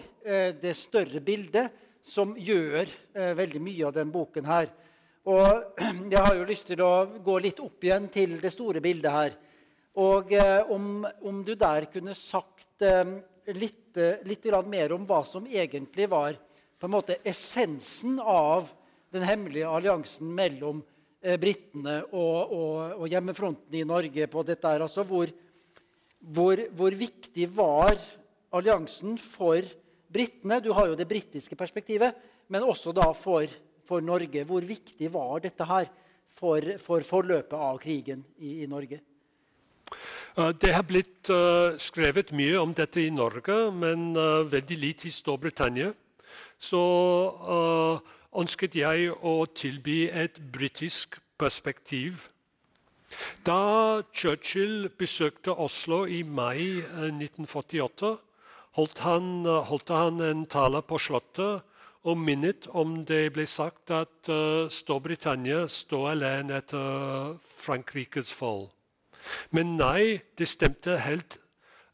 det 0.62 0.76
større 0.78 1.18
bildet 1.26 1.74
som 2.06 2.34
gjør 2.38 2.84
eh, 3.14 3.32
veldig 3.36 3.62
mye 3.62 3.86
av 3.88 3.94
den 3.96 4.10
boken 4.12 4.48
her. 4.48 4.70
Og 5.30 5.80
jeg 6.12 6.24
har 6.24 6.36
jo 6.36 6.48
lyst 6.48 6.68
til 6.70 6.82
å 6.84 7.20
gå 7.22 7.38
litt 7.42 7.60
opp 7.62 7.84
igjen 7.84 8.08
til 8.12 8.38
det 8.42 8.52
store 8.54 8.82
bildet 8.84 9.14
her. 9.14 9.36
Og 10.00 10.32
eh, 10.32 10.60
om, 10.70 11.04
om, 11.26 11.42
du 11.44 11.54
der 11.58 11.88
kunne 11.92 12.14
sagt 12.16 12.84
eh, 12.86 13.16
litt, 13.52 13.96
eh, 13.98 14.22
litt 14.26 14.46
mer 14.66 14.94
om 14.96 15.06
hva 15.06 15.22
som 15.26 15.46
egentlig 15.46 16.08
var 16.10 16.38
på 16.80 16.88
en 16.88 16.94
måte 16.94 17.18
essensen 17.26 18.20
av 18.22 18.70
den 19.14 19.26
hemmelige 19.26 19.68
alliansen 19.68 20.30
mellom 20.34 20.82
eh, 21.22 21.36
britene 21.40 22.00
og, 22.10 22.52
og, 22.54 22.74
og, 23.00 23.06
hjemmefronten 23.10 23.80
i 23.80 23.86
Norge 23.86 24.28
på 24.30 24.44
dette. 24.46 24.74
Altså 24.76 25.04
hvor, 25.06 25.30
hvor, 26.20 26.64
hvor 26.76 26.96
viktig 26.96 27.48
var 27.56 27.98
alliansen 28.54 29.18
for 29.18 29.66
britene. 30.10 30.60
Du 30.62 30.72
har 30.76 30.90
jo 30.90 30.98
det 30.98 31.08
britiske 31.10 31.58
perspektivet, 31.58 32.16
men 32.50 32.66
også 32.66 32.94
da 32.96 33.10
for, 33.14 33.50
for, 33.86 34.02
Norge. 34.02 34.44
Hvor 34.46 34.64
viktig 34.66 35.12
var 35.12 35.42
dette 35.42 35.66
her 35.66 35.90
for, 36.38 36.74
for 36.82 37.06
forløpet 37.06 37.58
av 37.58 37.78
krigen 37.82 38.24
i, 38.38 38.60
i 38.64 38.70
Norge? 38.70 39.00
Det 40.30 40.70
har 40.70 40.84
blitt 40.86 41.26
uh, 41.34 41.74
skrevet 41.82 42.30
mye 42.38 42.54
om 42.60 42.70
dette 42.76 43.02
i 43.02 43.10
Norge, 43.10 43.56
men 43.74 44.12
uh, 44.14 44.46
veldig 44.46 44.76
lite 44.78 45.08
i 45.08 45.12
Storbritannia. 45.12 45.90
Så 46.60 46.78
uh, 46.78 47.98
ønsket 48.36 48.76
jeg 48.78 49.10
å 49.10 49.44
tilby 49.54 50.04
et 50.08 50.38
britisk 50.52 51.18
perspektiv. 51.40 52.28
Da 53.46 54.02
Churchill 54.14 54.88
besøkte 54.98 55.50
Oslo 55.50 56.04
i 56.06 56.22
mai 56.22 56.78
1948, 56.78 58.12
holdt 58.78 59.02
han, 59.02 59.46
holdt 59.66 59.90
han 59.90 60.22
en 60.22 60.46
tale 60.46 60.82
på 60.86 60.98
Slottet 60.98 61.66
og 62.08 62.16
minnet 62.16 62.68
om 62.72 63.00
det 63.04 63.32
ble 63.34 63.44
sagt 63.50 63.90
at 63.92 64.30
uh, 64.32 64.70
Storbritannia 64.72 65.66
står 65.68 66.10
alene 66.14 66.60
etter 66.62 67.34
Frankrikes 67.60 68.32
fall. 68.32 68.70
Men 69.52 69.76
nei, 69.76 70.22
det 70.38 70.48
stemte 70.48 70.96
helt, 71.04 71.36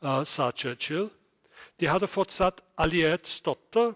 uh, 0.05 0.23
sa 0.23 0.53
Churchill. 0.55 1.09
De 1.81 1.91
hadde 1.91 2.09
fortsatt 2.09 2.63
alliert 2.79 3.27
støtte. 3.27 3.95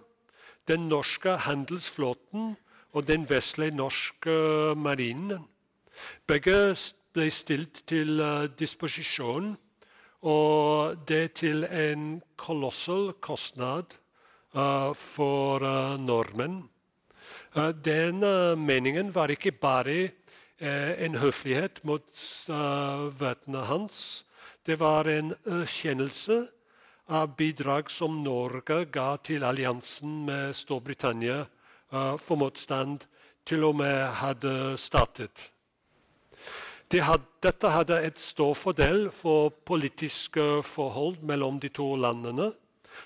Den 0.71 0.87
norske 0.87 1.33
handelsflåten 1.35 2.53
og 2.95 3.07
den 3.09 3.25
vestlige 3.27 3.75
norske 3.75 4.31
marinen. 4.79 5.49
Begge 6.31 6.77
ble 7.15 7.27
stilt 7.35 7.83
til 7.91 8.21
uh, 8.23 8.47
disposisjon 8.47 9.57
og 10.23 11.01
det 11.09 11.33
til 11.41 11.65
en 11.65 12.21
kolossal 12.39 13.11
kostnad 13.25 13.97
uh, 14.55 14.95
for 14.95 15.65
uh, 15.65 15.99
nordmenn. 15.99 16.63
Uh, 17.57 17.73
den 17.75 18.23
meningen 18.63 19.15
var 19.15 19.35
ikke 19.35 19.53
bare 19.53 20.11
en 20.61 21.15
høflighet 21.17 21.79
mot 21.89 22.05
vennene 23.17 23.63
hans. 23.65 24.27
Det 24.67 24.77
var 24.77 25.09
en 25.09 25.31
erkjennelse 25.49 26.43
av 27.11 27.35
bidrag 27.37 27.91
som 27.91 28.21
Norge 28.23 28.85
ga 28.95 29.17
til 29.27 29.45
alliansen 29.45 30.21
med 30.29 30.55
Storbritannia 30.55 31.43
for 31.91 32.39
motstand 32.39 33.09
til 33.47 33.65
og 33.67 33.81
med 33.81 34.05
hadde 34.21 34.53
startet. 34.79 35.51
De 36.91 36.99
had, 37.07 37.23
dette 37.43 37.71
hadde 37.71 38.01
et 38.03 38.19
stor 38.19 38.55
fordel 38.59 39.05
for 39.15 39.53
politiske 39.67 40.43
forhold 40.67 41.21
mellom 41.23 41.61
de 41.63 41.71
to 41.71 41.93
landene, 41.95 42.51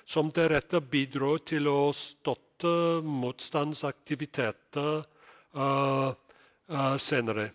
som 0.08 0.30
deretter 0.32 0.80
bidro 0.80 1.36
til 1.44 1.68
å 1.68 1.92
støtte 1.92 3.04
motstandsaktiviteter 3.04 5.04
uh, 5.04 6.16
uh, 6.72 6.96
senere. 6.96 7.50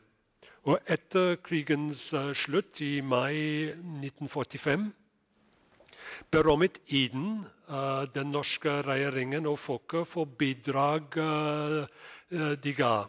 Og 0.69 0.77
etter 0.85 1.39
krigens 1.41 2.11
slutt 2.37 2.77
i 2.85 3.01
mai 3.01 3.73
1945 3.73 4.85
berømmet 6.31 6.79
Iden 6.87 7.45
den 8.13 8.31
norske 8.31 8.81
regjeringen 8.81 9.45
og 9.45 9.59
folket 9.59 10.07
for 10.07 10.25
bidrag 10.25 11.13
de 12.63 12.73
ga. 12.77 13.05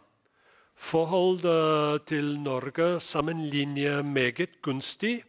Forholdet 0.77 2.07
til 2.09 2.39
Norge 2.41 3.01
sammenligner 3.01 4.03
meget 4.03 4.61
gunstig. 4.63 5.23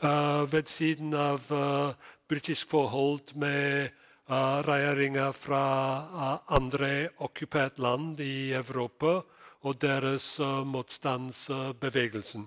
Ved 0.00 0.66
siden 0.66 1.14
av 1.14 1.40
britisk 2.28 2.70
forhold 2.70 3.34
med 3.34 3.90
regjeringer 4.68 5.32
fra 5.32 6.42
andre 6.48 7.08
okkupert 7.18 7.78
land 7.78 8.20
i 8.20 8.52
Europa 8.52 9.20
og 9.62 9.80
deres 9.80 10.38
motstandsbevegelse. 10.64 12.42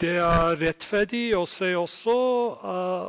Det 0.00 0.14
er 0.16 0.54
rettferdig 0.56 1.34
å 1.36 1.42
si 1.44 1.74
også, 1.76 2.12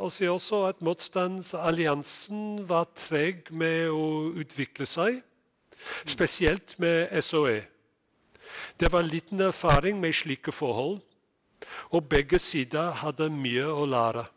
å 0.04 0.08
si 0.12 0.26
også 0.28 0.58
at 0.68 0.82
motstandsalliansen 0.84 2.66
var 2.68 2.90
treg 2.92 3.48
med 3.48 3.88
å 3.88 4.28
utvikle 4.42 4.84
seg 4.84 5.22
spesielt 6.04 6.74
med 6.84 7.08
SOE. 7.24 7.62
Det 8.76 8.92
var 8.92 9.08
liten 9.08 9.40
erfaring 9.40 10.04
med 10.04 10.12
slike 10.20 10.52
forhold, 10.52 11.00
og 11.96 12.12
begge 12.12 12.36
sider 12.36 12.92
hadde 13.00 13.30
mye 13.32 13.72
å 13.72 13.88
lære. 13.88 14.28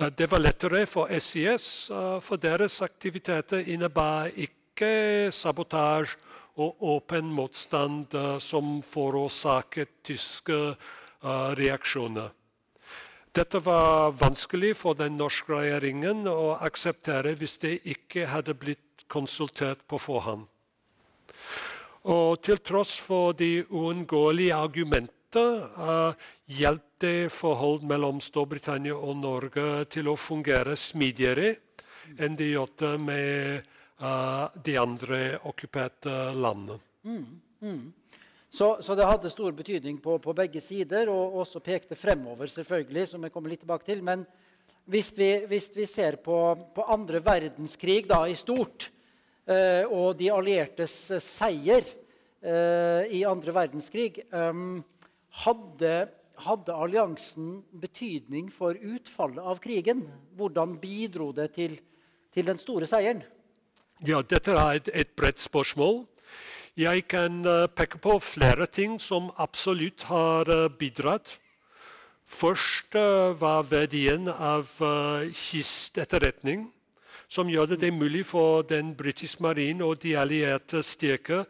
Eh, 0.00 0.10
det 0.18 0.26
var 0.32 0.42
lettere 0.42 0.82
for 0.90 1.14
SIS, 1.14 1.90
eh, 1.94 2.20
for 2.26 2.42
deres 2.42 2.82
aktiviteter 2.82 3.62
innebar 3.70 4.34
ikke 4.34 5.30
sabotasje 5.30 6.18
og 6.58 6.82
åpen 6.82 7.30
motstand 7.30 8.14
som 8.40 8.80
forårsaket 8.82 10.00
tyske 10.02 10.74
reaksjoner. 11.58 12.32
Dette 13.36 13.60
var 13.60 14.14
vanskelig 14.16 14.72
for 14.80 14.96
den 14.96 15.18
norske 15.20 15.52
regjeringen 15.52 16.24
å 16.30 16.56
akseptere 16.64 17.34
hvis 17.36 17.58
det 17.60 17.74
ikke 17.84 18.30
hadde 18.32 18.54
blitt 18.56 19.04
konsultert 19.12 19.82
på 19.88 20.00
forhånd. 20.00 20.46
Og 22.06 22.38
til 22.46 22.62
tross 22.64 22.94
for 23.02 23.34
de 23.36 23.66
uunngåelige 23.66 24.56
argumenter 24.56 25.66
uh, 25.76 26.14
hjalp 26.46 26.84
det 27.02 27.28
forhold 27.34 27.84
mellom 27.84 28.22
Storbritannia 28.24 28.96
og 28.96 29.18
Norge 29.20 29.84
til 29.92 30.08
å 30.08 30.16
fungere 30.16 30.76
smidigere 30.80 31.56
enn 32.16 32.38
det 32.38 32.52
gjorde 32.54 32.94
med 33.02 33.66
uh, 34.00 34.46
de 34.54 34.78
andre 34.80 35.20
okkuperte 35.44 36.14
landene. 36.32 36.78
Mm, 37.04 37.26
mm. 37.60 37.82
Så, 38.56 38.70
så, 38.80 38.94
det 38.96 39.04
hadde 39.04 39.28
stor 39.32 39.52
betydning 39.52 39.98
på, 40.00 40.16
på, 40.22 40.32
begge 40.36 40.62
sider, 40.64 41.10
og 41.12 41.42
også 41.42 41.60
pekte 41.60 41.98
fremover, 41.98 42.48
selvfølgelig, 42.48 43.08
som 43.10 43.24
jeg 43.26 43.34
kommer 43.34 43.52
litt 43.52 43.60
tilbake 43.66 43.84
til. 43.84 44.00
Men 44.06 44.24
hvis 44.88 45.10
vi, 45.16 45.30
hvis 45.50 45.68
vi 45.76 45.84
ser 45.90 46.16
på, 46.24 46.38
på 46.72 46.86
andre 46.94 47.20
verdenskrig 47.20 48.06
da, 48.08 48.22
i 48.30 48.38
stort, 48.38 48.88
Eh, 49.46 49.86
og 49.94 50.16
de 50.18 50.26
alliertes 50.34 50.94
eh, 51.14 51.22
seier 51.22 51.84
eh, 52.42 53.12
i 53.14 53.22
andre 53.22 53.52
verdenskrig 53.54 54.24
hadde, 54.34 55.92
hadde, 56.42 56.74
alliansen 56.74 57.60
betydning 57.70 58.48
for 58.50 58.74
utfallet 58.74 59.38
av 59.38 59.60
krigen? 59.62 60.02
Hvordan 60.34 60.74
bidro 60.82 61.30
det 61.36 61.52
til, 61.54 61.78
til 62.34 62.50
den 62.50 62.58
store 62.58 62.90
seieren? 62.90 63.22
Ja, 64.02 64.18
Dette 64.26 64.58
er 64.58 64.80
et, 64.80 64.90
et 64.90 65.14
bredt 65.16 65.38
spørsmål. 65.40 66.02
Jeg 66.76 67.06
kan 67.08 67.38
uh, 67.48 67.64
peke 67.72 67.96
på 67.96 68.18
flere 68.20 68.66
ting 68.68 68.98
som 69.00 69.30
absolutt 69.40 70.02
har 70.10 70.44
uh, 70.52 70.68
bidratt. 70.68 71.30
Først 72.28 72.92
uh, 72.92 73.32
var 73.40 73.62
verdien 73.70 74.28
av 74.28 74.68
kistetterretning 75.32 76.66
som 77.32 77.48
gjør 77.48 77.78
det 77.80 77.94
mulig 77.96 78.26
for 78.28 78.60
den 78.68 78.90
britiske 78.92 79.40
marinen 79.40 79.80
og 79.88 80.02
de 80.02 80.12
allierte 80.20 80.82
styrker 80.84 81.46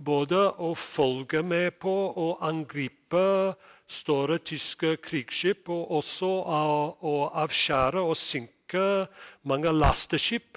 både 0.00 0.40
å 0.56 0.72
følge 0.72 1.42
med 1.44 1.76
på 1.76 1.92
og 2.16 2.40
angripe 2.40 3.52
store 3.84 4.38
tyske 4.38 4.94
krigsskip, 5.04 5.68
og 5.68 5.92
også 6.00 6.32
å 7.04 7.14
avskjære 7.44 8.00
og 8.00 8.16
synke 8.16 8.88
mange 9.44 9.76
lasteskip 9.76 10.56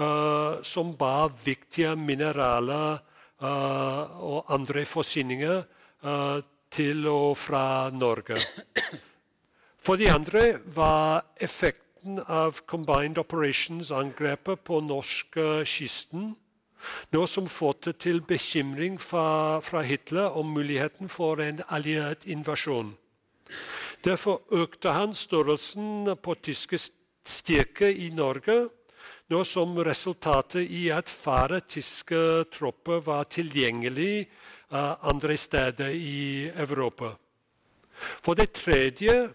uh, 0.00 0.64
som 0.64 0.96
bar 0.96 1.28
viktige 1.44 1.92
mineraler 1.92 3.04
og 3.40 4.52
andre 4.52 4.84
forsyninger 4.84 5.62
til 6.70 7.06
og 7.08 7.38
fra 7.40 7.90
Norge. 7.90 8.36
For 9.84 9.96
de 9.96 10.10
andre 10.12 10.58
var 10.76 11.24
effekten 11.40 12.20
av 12.28 12.60
Combined 12.68 13.18
Operations-angrepet 13.18 14.60
på 14.64 14.82
norskekysten 14.84 16.34
noe 17.14 17.28
som 17.28 17.48
førte 17.50 17.92
til 17.92 18.20
bekymring 18.24 18.98
fra, 19.00 19.60
fra, 19.64 19.82
Hitler 19.84 20.36
om 20.38 20.52
muligheten 20.54 21.10
for 21.12 21.40
en 21.44 21.62
alliert 21.68 22.24
invasjon. 22.24 22.94
Derfor 24.04 24.40
økte 24.54 24.94
han 24.96 25.14
størrelsen 25.14 26.08
på 26.22 26.36
tyske 26.40 26.78
styrker 27.26 27.90
i 27.92 28.08
Norge, 28.14 28.70
noe 29.30 29.44
som 29.44 29.76
resultatet 29.86 30.70
i 30.70 30.88
at 30.94 31.10
færre 31.10 31.60
tyske 31.60 32.44
tropper 32.52 33.02
var 33.06 33.28
tilgjengelig 33.30 34.26
uh, 34.72 34.96
andre 35.08 35.36
steder 35.36 35.94
i 35.94 36.50
Europa. 36.50 37.14
For 38.24 38.34
det 38.34 38.52
tredje 38.56 39.30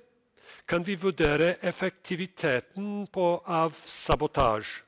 kan 0.68 0.86
vi 0.86 0.96
vurdere 0.96 1.56
effektiviteten 1.62 3.08
av 3.16 3.74
sabotasje. 3.86 4.82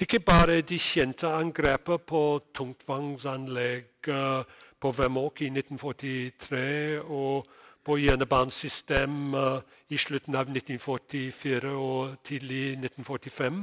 Ikke 0.00 0.20
bare 0.20 0.62
de 0.62 0.78
kjente 0.80 1.28
angrepene 1.28 1.98
på 1.98 2.40
tungtvannsanlegg 2.56 4.08
uh, 4.08 4.42
på 4.80 4.92
Vemork 4.96 5.42
i 5.42 5.50
1943 5.52 7.02
og 7.04 7.48
på 7.88 7.96
jernbanesystem 7.96 9.34
uh, 9.34 9.60
i 9.88 9.96
slutten 9.96 10.36
av 10.36 10.50
1944 10.52 11.72
og 11.72 12.18
tidlig 12.28 12.76
1945. 12.76 13.62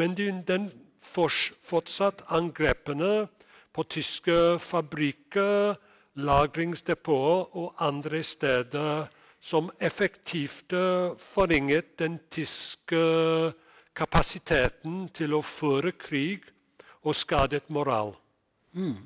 Men 0.00 0.16
den 0.16 0.70
fortsatt 1.04 2.24
angrepene 2.32 3.26
på 3.74 3.84
tyske 3.92 4.56
fabrikker, 4.62 5.76
lagringsdepoter 6.14 7.58
og 7.58 7.84
andre 7.84 8.22
steder 8.22 9.06
som 9.44 9.68
effektivt 9.80 10.72
forringet 11.20 11.98
den 11.98 12.18
tyske 12.30 13.02
kapasiteten 13.94 15.08
til 15.14 15.34
å 15.36 15.42
føre 15.44 15.92
krig 15.98 16.46
og 17.04 17.16
skadet 17.18 17.68
moral. 17.68 18.14
Mm. 18.72 19.04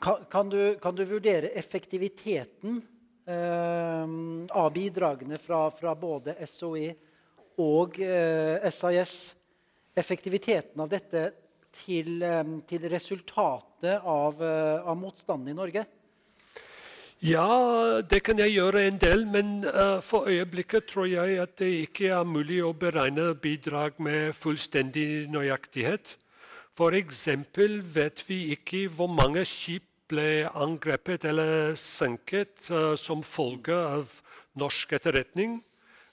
Kan, 0.00 0.24
kan, 0.32 0.48
du, 0.48 0.78
kan, 0.80 0.96
du, 0.96 1.04
vurdere 1.04 1.52
effektiviteten 1.60 2.78
eh, 2.80 2.89
av 3.28 4.72
bidragene 4.72 5.36
fra, 5.38 5.66
fra, 5.70 5.92
både 5.94 6.34
SOE 6.48 6.94
og 7.60 8.00
eh, 8.00 8.70
SAS? 8.72 9.34
Effektiviteten 10.00 10.80
av 10.80 10.88
dette 10.88 11.22
til, 11.74 12.22
eh, 12.22 12.44
til 12.66 12.86
resultatet 12.90 14.00
av, 14.04 14.42
eh, 14.42 14.86
av 14.86 14.96
motstanden 14.96 15.48
i 15.52 15.56
Norge? 15.56 15.86
Ja, 17.20 18.00
det 18.00 18.22
kan 18.24 18.38
jeg 18.38 18.54
gjøre 18.54 18.86
en 18.86 18.96
del, 18.96 19.26
men 19.28 19.58
uh, 19.66 20.00
for 20.00 20.24
øyeblikket 20.24 20.86
tror 20.88 21.04
jeg 21.04 21.36
at 21.42 21.58
det 21.60 21.68
ikke 21.82 22.08
er 22.16 22.24
mulig 22.24 22.62
å 22.64 22.72
beregne 22.72 23.34
bidrag 23.36 23.98
med 24.00 24.32
fullstendig 24.32 25.28
nøyaktighet. 25.28 26.14
F.eks. 26.72 27.26
vet 27.92 28.24
vi 28.24 28.38
ikke 28.54 28.86
hvor 28.88 29.12
mange 29.12 29.44
skip 29.44 29.89
ble 30.10 30.46
angrepet 30.50 31.24
eller 31.30 31.74
senket 31.78 32.70
uh, 32.70 32.94
som 32.98 33.22
følge 33.22 33.74
av 33.74 34.12
norsk 34.60 34.96
etterretning. 34.98 35.60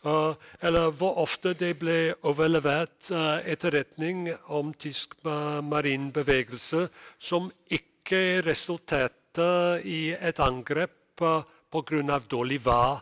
Uh, 0.06 0.38
eller 0.62 0.94
hvor 0.96 1.18
ofte 1.24 1.56
det 1.58 1.74
ble 1.82 2.14
overlevert 2.30 3.10
etterretning 3.12 4.30
om 4.54 4.70
tysk 4.78 5.18
marinbevegelse 5.26 6.86
som 7.20 7.50
ikke 7.68 8.44
resulterte 8.46 9.50
i 9.84 10.14
et 10.14 10.40
angrep 10.40 10.94
pga. 11.18 12.20
dårlig 12.30 12.62
vær 12.66 13.02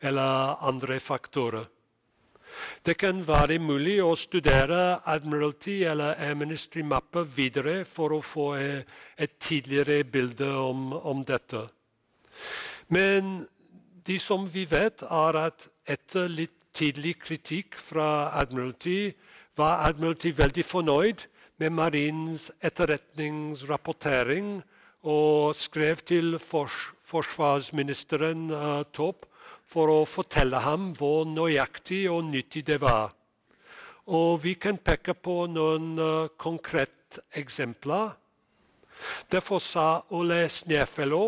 eller 0.00 0.62
andre 0.62 1.00
faktorer. 1.00 1.66
Det 2.86 2.96
kan 2.98 3.26
være 3.26 3.58
mulig 3.58 4.02
å 4.02 4.14
studere 4.16 4.98
Admiralty 5.06 5.82
eller 5.88 6.34
Ministry-mapper 6.34 7.26
videre 7.36 7.84
for 7.84 8.12
å 8.16 8.20
få 8.24 8.54
et 8.58 9.38
tidligere 9.40 10.04
bilde 10.04 10.50
om, 10.56 10.92
om, 10.92 11.24
dette. 11.24 11.68
Men 12.88 13.46
det 14.06 14.20
som 14.22 14.48
vi 14.52 14.64
vet, 14.64 15.02
er 15.02 15.42
at 15.46 15.68
etter 15.88 16.28
litt 16.28 16.54
tidlig 16.72 17.18
kritikk 17.24 17.74
fra 17.80 18.30
Admiralty 18.38 19.12
var 19.58 19.88
Admiralty 19.88 20.32
veldig 20.36 20.64
fornøyd 20.64 21.26
med 21.58 21.70
marinens 21.74 22.52
etterretningsrapportering 22.62 24.62
og 25.08 25.56
skrev 25.58 25.96
til 26.06 26.38
forsvarsministeren 26.42 28.50
uh, 28.50 28.82
Topp 28.94 29.26
for 29.68 29.92
å 29.92 30.04
fortelle 30.08 30.62
ham 30.64 30.92
hvor 30.96 31.26
nøyaktig 31.28 32.06
og 32.12 32.24
nyttig 32.30 32.64
det 32.68 32.80
var. 32.82 33.12
Og 34.08 34.40
vi 34.44 34.54
kan 34.56 34.78
peke 34.80 35.12
på 35.12 35.42
noen 35.52 35.98
uh, 36.00 36.30
konkrete 36.40 37.20
eksempler. 37.36 38.14
Derfor 39.30 39.60
sa 39.60 39.86
Ole 40.16 40.46
Snefelo 40.48 41.24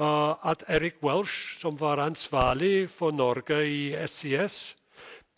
uh, 0.00 0.34
at 0.42 0.64
Eric 0.68 0.98
Welsh, 1.06 1.60
som 1.62 1.78
var 1.78 2.02
ansvarlig 2.02 2.90
for 2.90 3.14
Norge 3.14 3.62
i 3.62 3.94
SIS, 4.06 4.74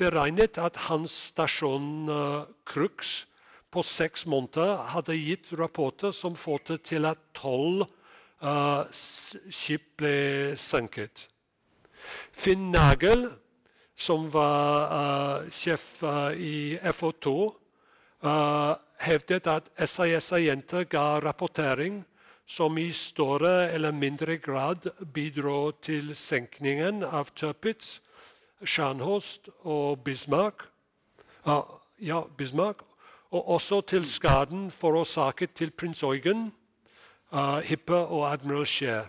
beregnet 0.01 0.59
at 0.59 0.89
hans 0.89 1.13
stasjon 1.29 2.09
uh, 2.09 2.49
Crux 2.65 3.27
på 3.73 3.85
seks 3.85 4.27
måneder 4.29 4.81
hadde 4.93 5.17
gitt 5.17 5.53
rapporter 5.57 6.13
som 6.17 6.37
førte 6.37 6.79
til 6.81 7.07
at 7.09 7.21
tolv 7.37 7.85
uh, 8.41 8.89
skip 8.93 9.93
ble 10.01 10.57
senket. 10.61 11.29
Finn 12.33 12.71
Nagel, 12.71 13.29
som 13.97 14.29
var 14.33 14.89
uh, 14.93 15.51
sjef 15.51 16.03
uh, 16.03 16.33
i 16.37 16.79
FO2, 16.79 17.35
hevdet 19.03 19.49
at 19.51 19.67
SAS-agenter 19.83 20.85
ga 20.87 21.19
rapportering 21.19 22.05
som 22.47 22.77
i 22.79 22.93
større 22.95 23.73
eller 23.75 23.91
mindre 23.91 24.37
grad 24.39 24.87
bidro 25.15 25.73
til 25.83 26.15
senkningen 26.15 27.03
av 27.03 27.33
Tirpitz, 27.35 27.99
Scharnhorst 28.63 29.51
og 29.67 30.05
Bismarck. 30.07 30.69
ja, 31.99 32.23
Bismarck 32.39 32.87
og 33.33 33.49
også 33.49 33.81
til 33.81 34.05
skaden 34.05 34.71
forårsaket 34.71 35.51
til 35.57 35.71
prins 35.71 36.03
Eugen, 36.03 36.53
uh, 37.33 37.59
Hippe 37.65 37.97
og 37.97 38.33
admiral 38.33 38.67
Scheer. 38.67 39.09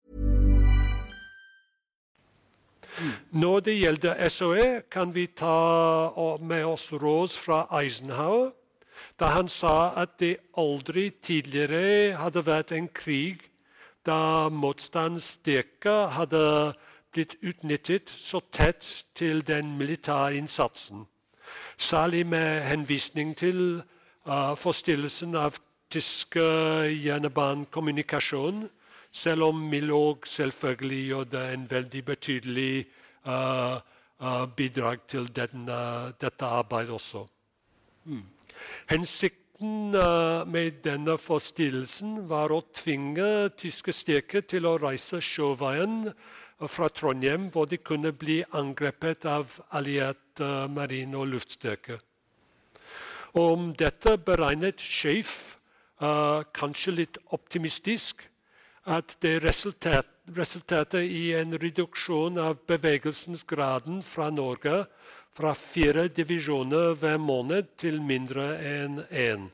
Når 3.31 3.59
det 3.59 3.79
gjelder 3.79 4.29
SOE, 4.29 4.81
kan 4.91 5.15
vi 5.15 5.27
ta 5.27 6.37
med 6.41 6.65
oss 6.65 6.91
råd 6.91 7.29
fra 7.29 7.67
Eisenhower, 7.79 8.51
da 9.19 9.25
han 9.25 9.47
sa 9.47 9.93
at 9.97 10.19
det 10.19 10.37
aldri 10.57 11.09
tidligere 11.23 12.17
hadde 12.17 12.45
vært 12.45 12.71
en 12.75 12.89
krig 12.93 13.51
da 14.05 14.49
motstandsstyrker 14.49 16.07
hadde 16.17 16.73
blitt 17.13 17.35
utnyttet 17.41 18.09
så 18.09 18.39
tett 18.51 19.05
til 19.15 19.47
den 19.47 19.77
militære 19.77 20.35
innsatsen. 20.39 21.05
Særlig 21.77 22.27
med 22.27 22.61
henvisning 22.61 23.37
til 23.37 23.83
uh, 24.25 24.55
forstillelsen 24.57 25.35
av 25.35 25.55
tysk 25.91 26.35
jernbanekommunikasjon, 26.35 28.69
selv 29.11 29.43
om 29.43 29.55
Milorg 29.55 30.27
selvfølgelig 30.27 31.07
gjorde 31.07 31.53
en 31.53 31.67
veldig 31.71 32.05
betydelig 32.05 32.85
uh, 33.27 33.77
uh, 34.23 34.45
bidrag 34.55 35.03
til 35.07 35.27
denne, 35.35 36.13
dette 36.21 36.45
arbeidet 36.45 36.95
også. 36.95 37.25
Mm. 38.05 38.23
Hensikten 38.89 39.95
uh, 39.95 40.47
med 40.47 40.79
denne 40.83 41.17
forstillelsen 41.17 42.29
var 42.29 42.55
å 42.55 42.63
tvinge 42.73 43.49
tyske 43.59 43.93
styrker 43.93 44.47
til 44.47 44.65
å 44.65 44.77
reise 44.79 45.21
sjøveien 45.21 46.13
fra 46.69 46.87
Trondheim, 46.93 47.49
hvor 47.51 47.65
de 47.65 47.77
kunne 47.77 48.13
bli 48.13 48.43
angrepet 48.53 49.25
av 49.25 49.59
alliert 49.73 50.39
marine- 50.69 51.17
og 51.17 51.31
luftstyrke. 51.31 51.97
Om 53.33 53.71
dette 53.73 54.13
beregnet 54.21 54.77
Schaef, 54.77 55.57
kanskje 56.53 56.93
litt 56.93 57.17
optimistisk, 57.33 58.21
at 58.85 59.17
det 59.21 59.43
resulterte 59.43 61.03
i 61.05 61.33
en 61.37 61.53
reduksjon 61.59 62.37
av 62.41 62.57
bevegelsesgraden 62.67 64.01
fra 64.01 64.29
Norge 64.29 64.85
fra 65.33 65.53
fire 65.55 66.07
divisjoner 66.07 66.95
hver 66.99 67.17
måned 67.21 67.69
til 67.77 68.01
mindre 68.01 68.55
enn 68.59 69.03
én. 69.09 69.49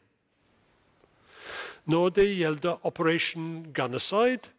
Når 1.88 2.10
det 2.10 2.28
gjelder 2.28 2.86
Operation 2.86 3.68
Gunnicide, 3.74 4.50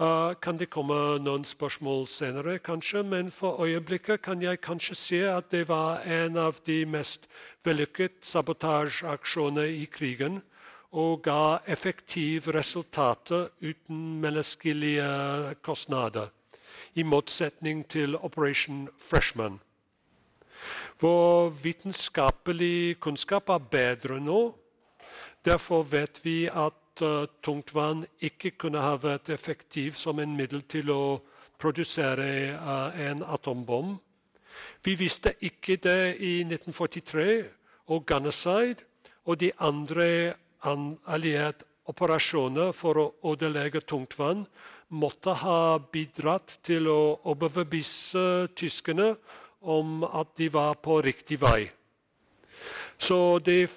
uh, 0.00 0.34
kan 0.42 0.58
det 0.58 0.70
komme 0.70 1.18
noen 1.22 1.44
spørsmål 1.46 2.08
senere, 2.10 2.58
kanskje, 2.58 3.02
men 3.02 3.30
for 3.30 3.62
øyeblikket 3.62 4.22
kan 4.22 4.42
jeg 4.42 4.60
kanskje 4.60 4.94
se 4.94 5.20
at 5.30 5.50
det 5.50 5.68
var 5.68 6.02
en 6.02 6.36
av 6.36 6.58
de 6.66 6.84
mest 6.86 7.28
vellykkede 7.64 8.22
sabotasjeaksjoner 8.22 9.70
i 9.76 9.86
krigen 9.86 10.42
og 10.96 11.22
ga 11.22 11.58
effektive 11.68 12.54
resultater 12.56 13.50
uten 13.60 14.20
menneskelige 14.20 15.04
kostnader, 15.62 16.30
i 16.94 17.02
motsetning 17.02 17.84
til 17.88 18.16
Operation 18.16 18.88
Freshman. 18.98 19.60
Vår 21.00 21.50
vitenskapelige 21.62 22.94
kunnskap 22.94 23.48
er 23.48 23.58
bedre 23.58 24.20
nå. 24.20 24.54
Derfor 25.44 25.82
vet 25.82 26.20
vi 26.24 26.46
at 26.48 27.02
uh, 27.04 27.28
tungtvann 27.42 28.06
ikke 28.20 28.50
kunne 28.56 28.80
ha 28.80 28.96
vært 28.96 29.28
effektivt 29.28 29.98
som 30.00 30.18
en 30.18 30.32
middel 30.36 30.64
til 30.64 30.90
å 30.90 31.20
produsere 31.60 32.56
uh, 32.56 32.96
en 32.96 33.20
atombom. 33.22 33.98
Vi 34.84 34.96
visste 34.96 35.34
ikke 35.44 35.76
det 35.76 36.16
i 36.24 36.40
1943, 36.40 37.44
og 37.86 38.06
Gunnerside 38.06 38.80
og 39.26 39.40
de 39.40 39.52
andre 39.60 40.34
allierte 40.64 41.66
operasjoner 41.86 42.72
for 42.74 42.98
å 42.98 43.06
ødelegge 43.32 43.82
tungtvann 43.86 44.46
måtte 44.88 45.34
ha 45.42 45.78
bidratt 45.92 46.58
til 46.66 46.88
å 46.90 47.00
overbevise 47.26 48.48
tyskerne 48.58 49.14
om 49.66 50.04
at 50.06 50.34
de 50.38 50.48
var 50.52 50.78
på 50.82 51.00
riktig 51.02 51.40
vei. 51.42 51.66
Så 52.98 53.38
det 53.44 53.68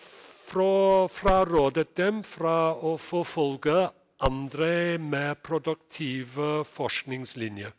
frarådet 0.49 1.95
dem 1.97 2.21
fra 2.25 2.73
å 2.73 2.95
forfølge 2.97 3.89
andre, 4.25 4.97
mer 4.99 5.35
produktive 5.35 6.63
forskningslinjer. 6.67 7.73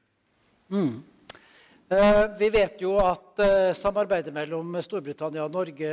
Mm. 0.71 1.03
Eh, 1.91 2.37
vi 2.39 2.47
vet 2.55 2.77
jo 2.85 2.93
at 3.03 3.41
eh, 3.43 3.73
samarbeidet 3.75 4.31
mellom 4.31 4.77
Storbritannia 4.79 5.43
og 5.43 5.57
Norge 5.57 5.89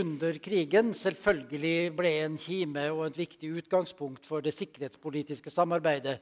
under 0.00 0.38
krigen 0.40 0.94
selvfølgelig 0.96 1.90
ble 1.92 2.12
en 2.22 2.38
kime 2.40 2.86
og 2.88 3.02
et 3.10 3.18
viktig 3.18 3.50
utgangspunkt 3.60 4.24
for 4.24 4.40
det 4.40 4.54
sikkerhetspolitiske 4.56 5.52
samarbeidet 5.52 6.14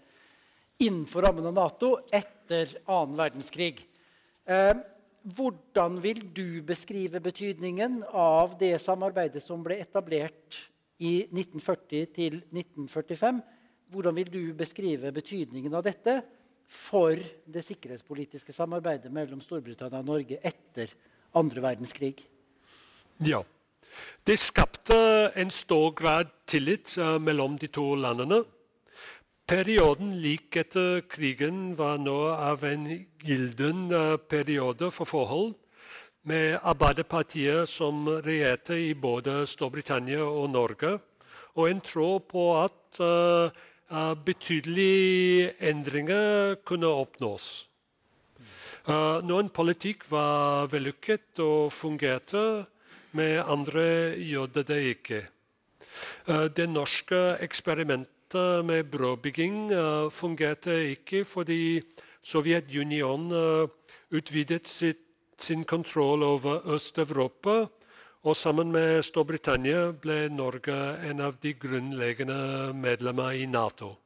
innenfor 0.82 1.28
rammen 1.28 1.46
av 1.46 1.54
Nato 1.54 1.92
etter 2.10 2.72
annen 2.90 3.14
verdenskrig. 3.20 3.84
Eh, 4.50 4.74
hvordan 5.22 6.02
vil 6.02 6.24
du 6.34 6.58
beskrive 6.66 7.22
betydningen 7.22 8.00
av 8.10 8.58
det 8.58 8.72
samarbeidet 8.82 9.44
som 9.46 9.62
ble 9.62 9.78
etablert 9.78 10.58
i 10.98 11.20
1940 11.30 12.10
til 12.18 12.42
1945? 12.50 13.38
Hvordan 13.94 14.18
vil 14.18 14.34
du 14.34 14.42
beskrive 14.58 15.14
betydningen 15.14 15.78
av 15.78 15.86
dette? 15.86 16.18
For 16.70 17.18
det 17.50 17.64
sikkerhetspolitiske 17.66 18.54
samarbeidet 18.54 19.10
mellom 19.12 19.40
Storbritannia 19.42 19.98
og 19.98 20.06
Norge 20.06 20.38
etter 20.46 20.92
andre 21.34 21.62
verdenskrig? 21.64 22.14
Ja. 23.26 23.42
Det 24.26 24.38
skapte 24.38 24.96
en 25.36 25.50
stor 25.50 25.90
grad 25.98 26.30
tillit 26.46 26.94
uh, 26.98 27.18
mellom 27.18 27.58
de 27.58 27.66
to 27.66 27.94
landene. 27.98 28.44
Perioden 29.50 30.12
like 30.22 30.62
etter 30.62 31.00
krigen 31.10 31.74
var 31.78 31.98
nå 31.98 32.18
av 32.36 32.62
en 32.64 32.86
gilden 33.18 33.90
uh, 33.90 34.16
periode 34.16 34.92
for 34.94 35.10
forhold, 35.10 35.56
med 36.22 36.58
Arbeiderpartiet 36.62 37.68
som 37.68 38.06
regjerte 38.06 38.76
i 38.78 38.92
både 38.94 39.46
Storbritannia 39.48 40.22
og 40.22 40.50
Norge, 40.52 40.98
og 41.56 41.66
en 41.66 41.80
tro 41.82 42.18
på 42.22 42.44
at 42.60 43.00
uh, 43.02 43.50
betydelige 44.24 45.50
endringer 45.60 46.54
kunne 46.64 46.86
oppnås. 46.86 47.66
Noen 49.26 49.50
politikk 49.52 50.06
var 50.10 50.70
vellykket 50.72 51.42
og 51.42 51.72
fungerte, 51.74 52.66
med 53.12 53.42
andre 53.42 54.14
gjorde 54.22 54.62
det 54.62 54.78
ikke. 54.94 55.20
Det 56.54 56.68
norske 56.70 57.18
eksperimentet 57.42 58.64
med 58.64 58.86
brobygging 58.92 59.72
fungerte 60.14 60.76
ikke 60.94 61.24
fordi 61.26 61.82
Sovjetunionen 62.22 63.32
utvidet 64.10 64.68
sitt, 64.68 65.06
sin 65.40 65.64
kontroll 65.64 66.22
over 66.22 66.60
Øst-Europa 66.68 67.66
og 68.22 68.36
sammen 68.36 68.72
med 68.72 69.02
Storbritannia 69.02 69.92
ble 69.96 70.28
Norge 70.28 70.98
en 71.08 71.20
av 71.24 71.34
de 71.42 71.54
grunnleggende 71.54 72.72
medlemmer 72.76 73.30
i 73.30 73.46
Nato. 73.46 73.96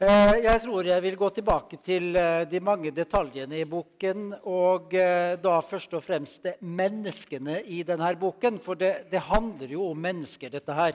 Eh, 0.00 0.36
jeg 0.46 0.60
tror 0.62 0.86
jeg 0.88 1.02
vil 1.04 1.16
gå 1.20 1.28
tilbake 1.36 1.76
til 1.84 2.14
eh, 2.16 2.46
de 2.48 2.60
mange 2.64 2.88
detaljene 2.94 3.58
i 3.58 3.66
boken. 3.68 4.30
Og 4.48 4.94
eh, 4.96 5.34
da 5.36 5.58
først 5.60 5.98
og 5.98 6.04
fremst 6.06 6.46
menneskene 6.62 7.58
i 7.66 7.82
denne 7.84 8.14
boken. 8.16 8.62
For 8.64 8.80
det, 8.80 9.10
det, 9.10 9.20
handler 9.26 9.74
jo 9.74 9.90
om 9.90 10.00
mennesker, 10.00 10.54
dette 10.54 10.78
her. 10.78 10.94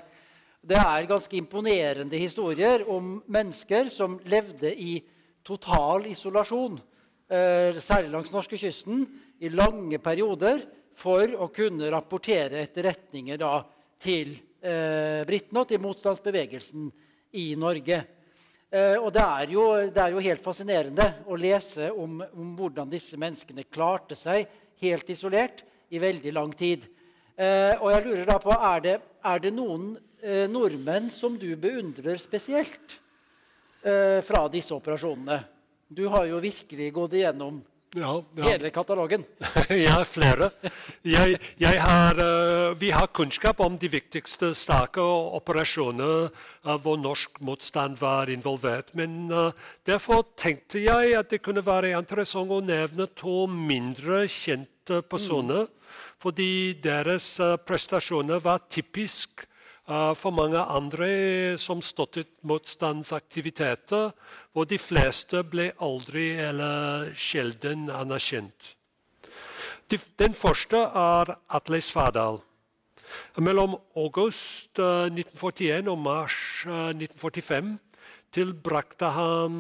Det 0.58 0.80
er 0.80 1.12
ganske 1.12 1.38
imponerende 1.38 2.18
historier 2.18 2.88
om 2.90 3.20
mennesker 3.30 3.92
som 3.94 4.16
levde 4.26 4.72
i 4.74 4.96
total 5.46 6.08
isolasjon, 6.10 6.80
særlig 7.30 8.10
langs 8.10 8.32
norskekysten, 8.34 9.04
i 9.40 9.52
lange 9.52 10.00
perioder 10.00 10.64
for 10.96 11.28
å 11.44 11.50
kunne 11.54 11.90
rapportere 11.92 12.62
etterretninger 12.64 13.40
da, 13.40 13.60
til 14.00 14.36
eh, 14.64 15.24
britene 15.28 15.62
og 15.64 15.70
til 15.70 15.82
motstandsbevegelsen 15.84 16.88
i 17.36 17.48
Norge. 17.60 18.00
Eh, 18.72 18.96
og 19.00 19.12
det 19.14 19.24
er, 19.24 19.52
jo, 19.52 19.66
det 19.92 20.02
er, 20.02 20.16
jo, 20.16 20.24
helt 20.24 20.44
fascinerende 20.44 21.08
å 21.28 21.38
lese 21.40 21.92
om, 21.92 22.22
om, 22.24 22.54
hvordan 22.58 22.92
disse 22.92 23.20
menneskene 23.20 23.68
klarte 23.68 24.18
seg 24.20 24.48
helt 24.82 25.10
isolert 25.12 25.64
i 25.92 26.02
veldig 26.02 26.34
lang 26.36 26.54
tid. 26.56 26.88
Eh, 27.36 27.76
og 27.82 27.92
jeg 27.92 28.06
lurer 28.08 28.28
da 28.30 28.40
på, 28.40 28.56
Er 28.56 28.84
det, 28.84 29.00
er 29.24 29.44
det 29.44 29.52
noen 29.54 29.96
eh, 30.24 30.46
nordmenn 30.48 31.12
som 31.12 31.36
du 31.40 31.50
beundrer 31.60 32.20
spesielt 32.22 32.98
eh, 33.84 34.24
fra 34.24 34.46
disse 34.52 34.76
operasjonene? 34.76 35.42
Du 35.88 36.08
har 36.10 36.26
jo 36.26 36.42
virkelig 36.42 36.94
gått 36.96 37.20
igjennom 37.20 37.60
Ja, 37.96 38.12
ja. 38.36 38.44
hele 38.44 38.70
katalogen. 38.76 39.24
ja, 39.88 40.02
flere. 40.04 40.50
Jeg, 41.08 41.38
jeg 41.62 41.80
har, 41.80 42.20
eh, 42.20 42.74
vi 42.80 42.90
har 42.92 43.08
kunnskap 43.16 43.62
om 43.64 43.78
de 43.80 43.88
viktigste 43.92 44.52
saker 44.58 45.00
og 45.00 45.38
operasjoner 45.40 46.28
uh, 46.28 46.76
hvor 46.84 47.00
norsk 47.00 47.40
motstand 47.40 47.96
var 48.02 48.28
involvert. 48.34 48.92
Men 49.00 49.32
uh, 49.32 49.56
derfor 49.88 50.26
tenkte 50.36 50.84
jeg 50.84 51.16
at 51.16 51.32
det 51.32 51.40
kunne 51.46 51.64
være 51.64 51.94
interessant 51.96 52.52
å 52.52 52.60
nevne 52.60 53.08
to 53.16 53.46
mindre 53.48 54.26
kjente 54.28 55.00
personer. 55.08 55.70
Fordi 56.22 56.76
deres 56.82 57.36
eh, 57.44 57.58
prestasjoner 57.68 58.40
var 58.44 58.64
typisk 58.72 59.46
for 59.86 60.34
mange 60.34 60.58
andre 60.58 61.08
som 61.62 61.82
støttet 61.86 62.32
motstandsaktiviteter, 62.42 64.16
hvor 64.52 64.66
de 64.66 64.80
fleste 64.82 65.44
ble 65.46 65.68
aldri 65.78 66.32
eller 66.42 67.12
sjelden 67.14 67.92
anerkjent. 67.94 68.76
Den 70.18 70.34
første 70.34 70.80
er 70.98 71.36
Atle 71.54 71.82
Svardal. 71.86 72.40
Mellom 73.38 73.76
august 73.96 74.80
eh, 74.82 75.08
1941 75.12 75.90
og 75.92 76.00
mars 76.02 76.38
eh, 76.66 76.90
1945 76.96 77.76
tilbrakte 78.36 79.12
han 79.16 79.60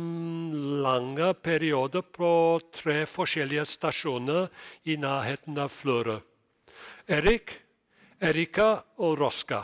lange 0.83 1.29
perioder 1.45 2.03
på 2.17 2.31
tre 2.75 3.03
forskjellige 3.07 3.67
stasjoner 3.69 4.49
i 4.89 4.97
nærheten 4.99 5.61
av 5.61 5.71
Florø. 5.71 6.17
Erik, 7.07 7.53
Erika 8.19 8.81
og 8.97 9.19
Roska. 9.21 9.61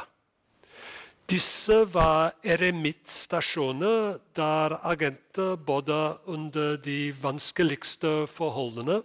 Disse 1.31 1.85
var 1.93 2.33
eremittstasjoner 2.43 4.17
der 4.35 4.73
agenter 4.83 5.55
bodde 5.55 6.17
under 6.27 6.75
de 6.75 7.13
vanskeligste 7.23 8.27
forholdene, 8.27 8.97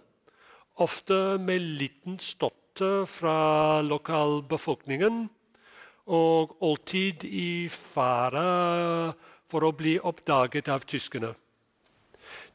ofte 0.75 1.37
med 1.39 1.63
liten 1.79 2.17
støtte 2.19 3.05
fra 3.07 3.79
lokalbefolkningen, 3.79 5.29
og 6.07 6.57
alltid 6.59 7.23
i 7.23 7.69
fare 7.71 9.13
for 9.47 9.63
å 9.63 9.71
bli 9.71 9.95
oppdaget 9.95 10.67
av 10.67 10.83
tyskerne. 10.83 11.31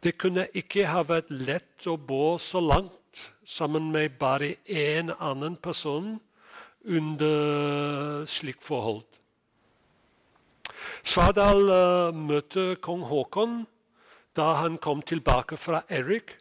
Det 0.04 0.18
kunne 0.20 0.50
ikke 0.52 0.84
ha 0.92 1.00
vært 1.00 1.32
lett 1.32 1.88
å 1.88 1.96
bo 1.96 2.36
så 2.36 2.60
langt 2.60 3.24
sammen 3.48 3.88
med 3.88 4.20
bare 4.20 4.52
én 4.68 5.16
annen 5.16 5.56
person 5.56 6.18
under 6.84 8.28
slik 8.28 8.60
forhold. 8.60 9.08
Svardal 11.02 11.66
uh, 11.66 12.14
møtte 12.14 12.76
kong 12.82 13.02
Haakon 13.10 13.62
da 14.38 14.52
han 14.60 14.78
kom 14.78 15.02
tilbake 15.02 15.58
fra 15.60 15.82
Erik, 15.92 16.36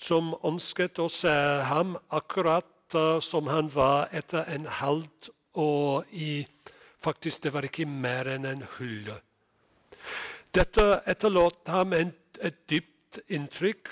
som 0.00 0.32
ønsket 0.46 0.98
å 0.98 1.08
se 1.12 1.30
ham 1.68 1.92
akkurat 2.10 2.96
eh, 2.96 3.20
som 3.22 3.46
han 3.46 3.68
var 3.70 4.08
etter 4.10 4.48
en 4.50 4.66
halvt 4.66 5.30
år 5.54 6.08
i 6.10 6.32
Faktisk, 7.00 7.46
det 7.46 7.54
var 7.54 7.64
ikke 7.64 7.86
mer 7.88 8.28
enn 8.28 8.44
en 8.44 8.64
hylle. 8.76 9.14
Dette 10.52 10.84
etterlot 11.08 11.70
ham 11.72 11.94
en, 11.96 12.10
et 12.36 12.58
dypt 12.68 13.22
inntrykk. 13.32 13.88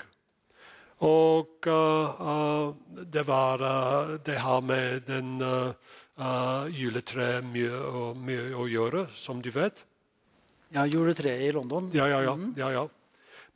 Og 1.09 1.65
uh, 1.65 2.21
uh, 2.21 3.01
det, 3.01 3.23
var, 3.25 3.63
uh, 3.65 4.13
det 4.21 4.37
har 4.43 4.61
med 4.61 5.07
den 5.07 5.39
juletreet 6.75 7.45
mye, 7.47 7.81
mye 8.19 8.49
å 8.53 8.67
gjøre, 8.69 9.07
som 9.15 9.41
du 9.41 9.49
vet. 9.55 9.79
Ja, 10.69 10.85
Juletreet 10.85 11.41
i 11.41 11.51
London. 11.51 11.89
Ja, 11.93 12.07
ja, 12.07 12.21
ja. 12.23 12.35
Mm. 12.35 12.53
ja, 12.57 12.71
ja. 12.71 12.87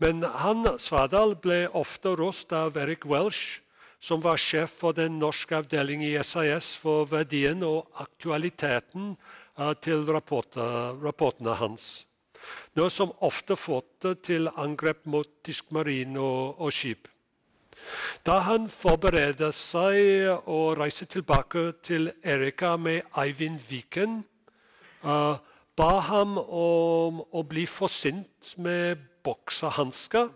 Men 0.01 0.23
han, 0.23 0.65
Svardal, 0.81 1.35
ble 1.37 1.67
ofte 1.69 2.15
rost 2.17 2.51
av 2.57 2.77
Erik 2.77 3.05
Welsh, 3.05 3.61
som 4.03 4.23
var 4.23 4.41
sjef 4.41 4.73
for 4.81 4.97
den 4.97 5.19
norske 5.21 5.55
avdelingen 5.55 6.09
i 6.09 6.23
SAS 6.25 6.73
for 6.75 7.05
verdien 7.07 7.61
og 7.63 7.85
aktualiteten 8.01 9.13
eh, 9.13 9.71
til 9.79 10.03
rapportene 10.09 11.55
hans. 11.61 12.03
Noe 12.75 12.89
som 12.91 13.13
ofte 13.23 13.55
førte 13.55 14.15
til 14.25 14.49
angrep 14.59 15.05
mot 15.07 15.29
tysk 15.45 15.69
marin 15.71 16.17
og, 16.19 16.59
og 16.59 16.73
skip. 16.75 17.07
Da 18.25 18.41
han 18.47 18.67
forberedte 18.71 19.53
seg 19.55 20.27
å 20.49 20.59
reise 20.75 21.05
tilbake 21.07 21.69
til 21.85 22.11
Erika 22.23 22.75
med 22.75 23.05
Eivind 23.19 23.61
Viken, 23.69 24.23
eh, 25.05 25.35
ba 25.77 25.99
ham 26.09 26.37
om 26.37 27.23
å 27.33 27.41
bli 27.49 27.65
forsynt 27.69 28.53
med 28.61 29.01
boksehansker. 29.25 30.29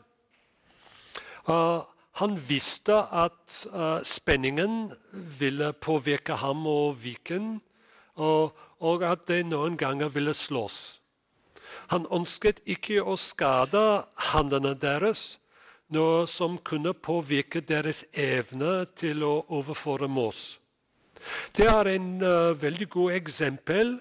Uh, 1.48 1.86
han 2.18 2.38
visste 2.50 2.96
at 3.14 3.60
uh, 3.70 4.02
spenningen 4.04 4.94
ville 5.40 5.72
påvirke 5.74 6.40
ham 6.42 6.66
og 6.68 6.98
Viken, 7.04 7.60
og, 8.18 8.58
og 8.82 9.04
at 9.06 9.28
de 9.30 9.44
noen 9.46 9.78
ganger 9.78 10.10
ville 10.10 10.34
slåss. 10.34 10.98
Han 11.94 12.08
ønsket 12.12 12.64
ikke 12.66 13.04
å 13.04 13.14
skade 13.20 13.84
hendene 14.32 14.74
deres, 14.74 15.38
noe 15.94 16.26
som 16.28 16.58
kunne 16.58 16.96
påvirke 16.98 17.62
deres 17.62 18.02
evne 18.12 18.88
til 18.98 19.22
å 19.24 19.36
overføre 19.54 20.10
mås. 20.10 20.58
Det 21.56 21.68
er 21.70 21.94
en 21.94 22.10
uh, 22.24 22.58
veldig 22.58 22.90
god 22.90 23.14
eksempel 23.22 23.98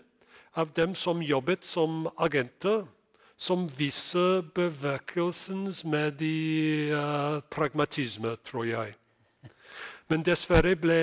av 0.56 0.72
dem 0.72 0.94
som 0.94 1.22
jobbet 1.22 1.64
som 1.64 2.06
agenter, 2.16 2.86
som 3.36 3.66
viser 3.68 4.40
bevegelsens 4.56 5.82
med 5.84 6.16
de 6.22 6.90
uh, 6.92 7.40
pragmatisme, 7.52 8.36
tror 8.44 8.64
jeg. 8.64 8.94
Men 10.08 10.24
dessverre 10.24 10.72
ble 10.80 11.00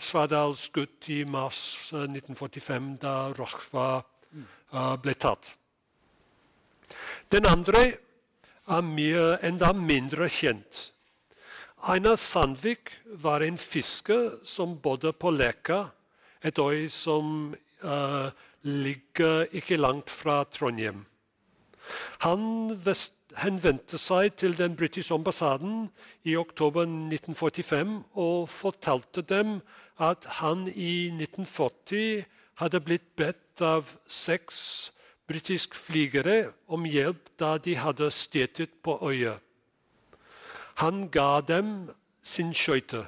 Svardal 0.00 0.54
skutt 0.56 1.10
i 1.12 1.24
mars 1.28 1.90
eh, 1.92 2.06
1945, 2.06 2.92
da 3.02 3.14
Rochva 3.36 3.88
uh, 4.00 4.96
ble 5.02 5.14
tatt. 5.18 5.50
Den 7.34 7.48
andre 7.50 7.82
er 8.66 8.86
mye, 8.86 9.26
enda 9.44 9.72
mindre 9.76 10.30
kjent. 10.30 10.86
Einar 11.86 12.16
Sandvik 12.16 12.94
var 13.20 13.44
en 13.44 13.58
fisker 13.58 14.38
som 14.46 14.78
bodde 14.80 15.12
på 15.12 15.30
Leka, 15.34 15.88
et 16.42 16.58
øy 16.58 16.88
som 16.88 17.54
eh, 17.82 18.30
ligger 18.66 19.46
ikke 19.54 19.78
langt 19.78 20.10
fra 20.10 20.42
Trondheim. 20.50 21.04
Han 22.26 22.74
henvendte 23.38 23.98
seg 24.00 24.34
til 24.40 24.56
den 24.58 24.74
britiske 24.76 25.14
ambassaden 25.14 25.88
i 26.26 26.36
oktober 26.36 26.82
1945 26.82 28.02
og 28.14 28.48
fortalte 28.50 29.22
dem 29.22 29.60
at 30.02 30.26
han 30.40 30.66
i 30.68 31.08
1940 31.14 32.26
hadde 32.60 32.80
blitt 32.80 33.08
bedt 33.16 33.62
av 33.62 33.88
seks 34.08 34.58
britiske 35.28 35.76
flygere 35.76 36.52
om 36.68 36.86
hjelp 36.88 37.30
da 37.40 37.56
de 37.58 37.76
hadde 37.76 38.10
stjålet 38.14 38.72
på 38.82 38.98
øya. 39.10 39.38
Han 40.82 41.08
ga 41.08 41.40
dem 41.40 41.90
sin 42.22 42.52
skøyte. 42.54 43.06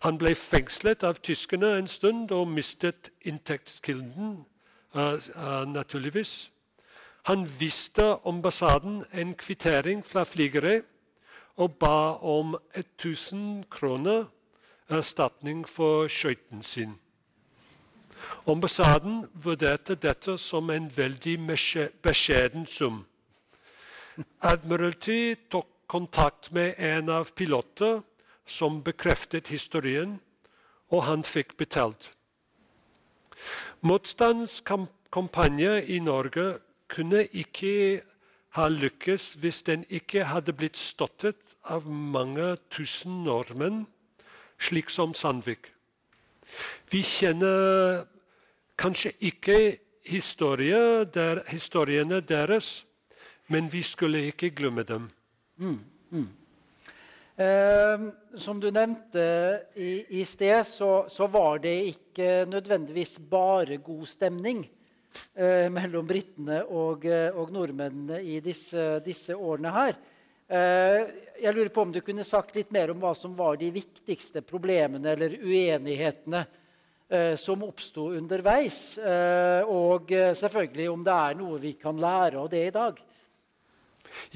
Han 0.00 0.18
ble 0.18 0.34
fengslet 0.34 1.04
av 1.04 1.20
tyskerne 1.22 1.74
en 1.78 1.88
stund 1.88 2.32
og 2.32 2.48
mistet 2.48 3.10
inntektskilden, 3.20 4.44
uh, 4.96 5.18
uh, 5.36 5.64
naturligvis. 5.68 6.50
Han 7.28 7.44
viste 7.60 8.16
ambassaden 8.26 9.04
en 9.12 9.34
kvittering 9.34 10.04
fra 10.06 10.24
flygere 10.24 10.82
og 11.56 11.76
ba 11.78 12.16
om 12.22 12.56
1000 12.74 13.64
kroner 13.70 14.24
erstatning 14.88 15.68
for 15.68 16.08
skøyten 16.08 16.62
sin. 16.62 16.96
Ambassaden 18.48 19.26
vurderte 19.34 19.94
dette 19.94 20.38
som 20.38 20.70
en 20.70 20.90
veldig 20.96 21.36
beskjeden 22.02 22.66
sum. 22.66 23.04
Admiralty 24.40 25.34
tok 25.50 25.68
kontakt 25.86 26.52
med 26.52 26.74
en 26.78 27.08
av 27.08 27.32
piloter 27.34 28.02
som 28.46 28.82
bekreftet 28.84 29.48
historien, 29.48 30.20
og 30.90 31.04
han 31.04 31.22
fikk 31.22 31.56
betalt. 31.56 32.10
Motstandskampanje 33.80 35.84
i 35.86 35.98
Norge 35.98 36.58
kunne 36.88 37.24
ikke 37.26 38.02
ha 38.58 38.68
lykkes 38.68 39.34
hvis 39.40 39.62
den 39.62 39.84
ikke 39.88 40.24
hadde 40.24 40.52
blitt 40.52 40.76
støttet 40.76 41.38
av 41.64 41.86
mange 41.86 42.56
tusen 42.70 43.22
nordmenn, 43.24 43.86
slik 44.58 44.90
som 44.90 45.14
Sandvik. 45.14 45.70
Vi 46.90 47.02
kjenner 47.06 48.04
kanskje 48.80 49.12
ikke 49.20 49.78
historie 50.04 51.04
der, 51.04 51.42
historiene 51.48 52.20
deres, 52.20 52.86
men 53.48 53.72
vi 53.72 53.82
skulle 53.82 54.26
ikke 54.32 54.50
glemme 54.50 54.82
dem. 54.82 55.08
Eh, 57.40 58.00
som 58.36 58.58
du 58.60 58.66
nevnte 58.68 59.22
i, 59.74 60.20
i 60.20 60.24
sted, 60.28 60.60
så, 60.68 61.06
så, 61.08 61.24
var 61.30 61.62
det 61.64 61.72
ikke 61.94 62.44
nødvendigvis 62.50 63.14
bare 63.30 63.78
god 63.80 64.04
stemning 64.10 64.60
eh, 65.32 65.70
mellom 65.72 66.04
britene 66.10 66.58
og, 66.68 67.06
eh, 67.08 67.30
og, 67.32 67.48
nordmennene 67.54 68.20
i 68.20 68.42
disse, 68.44 68.98
disse 69.06 69.32
årene 69.32 69.72
her. 69.72 69.96
Eh, 70.52 71.00
jeg 71.40 71.56
lurer 71.56 71.72
på 71.72 71.86
om 71.86 71.96
du 71.96 72.02
kunne 72.04 72.28
sagt 72.28 72.58
litt 72.58 72.74
mer 72.76 72.92
om 72.92 73.00
hva 73.00 73.14
som 73.16 73.32
var 73.38 73.56
de 73.56 73.72
viktigste 73.72 74.44
problemene 74.44 75.14
eller 75.16 75.40
uenighetene 75.40 76.44
eh, 77.08 77.34
som 77.40 77.64
oppsto 77.64 78.10
underveis. 78.20 78.98
Eh, 79.00 79.64
og 79.64 80.12
selvfølgelig 80.12 80.92
om 80.92 81.08
det 81.08 81.20
er 81.24 81.40
noe 81.40 81.62
vi 81.62 81.78
kan 81.80 81.96
lære 81.96 82.44
av 82.44 82.52
det 82.52 82.66
i 82.68 82.80
dag. 82.82 83.04